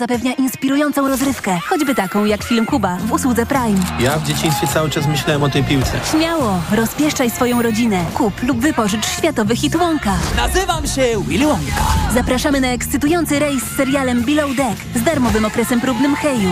[0.00, 3.80] zapewnia inspirującą rozrywkę, choćby taką jak film Kuba w usłudze Prime.
[4.00, 5.92] Ja w dzieciństwie cały czas myślałem o tej piłce.
[6.10, 8.04] Śmiało, rozpieszczaj swoją rodzinę.
[8.14, 10.14] Kup lub wypożycz światowy hit Wonka.
[10.36, 11.84] Nazywam się Willy Wonka.
[12.14, 16.50] Zapraszamy na ekscytujący rejs z serialem Below Deck z darmowym okresem próbnym Heju.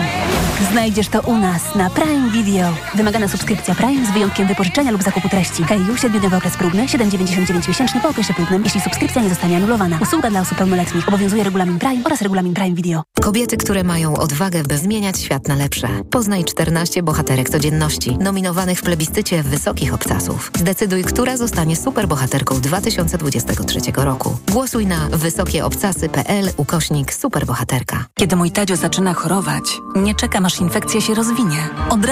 [0.72, 2.68] Znajdziesz to u nas na Prime Video.
[2.94, 5.64] Wymagana subskrypcja Prime z wyjątkiem wypożyczenia lub zakupu treści.
[5.64, 9.98] Heju, 7-dniowy okres próbny, 7,99 miesięczny po okresie próbnym, jeśli subskrypcja nie zostanie anulowana.
[10.02, 11.08] Usługa dla osób pełnoletnich.
[11.08, 13.02] Obowiązuje regulamin Prime oraz regulamin Prime Video.
[13.28, 15.88] Kobiety, które mają odwagę, by zmieniać świat na lepsze.
[16.10, 20.50] Poznaj 14 bohaterek codzienności, nominowanych w plebiscycie wysokich obcasów.
[20.58, 24.36] Zdecyduj, która zostanie superbohaterką 2023 roku.
[24.52, 28.04] Głosuj na wysokieobcasy.pl ukośnik superbohaterka.
[28.14, 29.64] Kiedy mój Tadzio zaczyna chorować,
[29.96, 31.68] nie czekam aż infekcja się rozwinie.
[31.90, 32.06] Od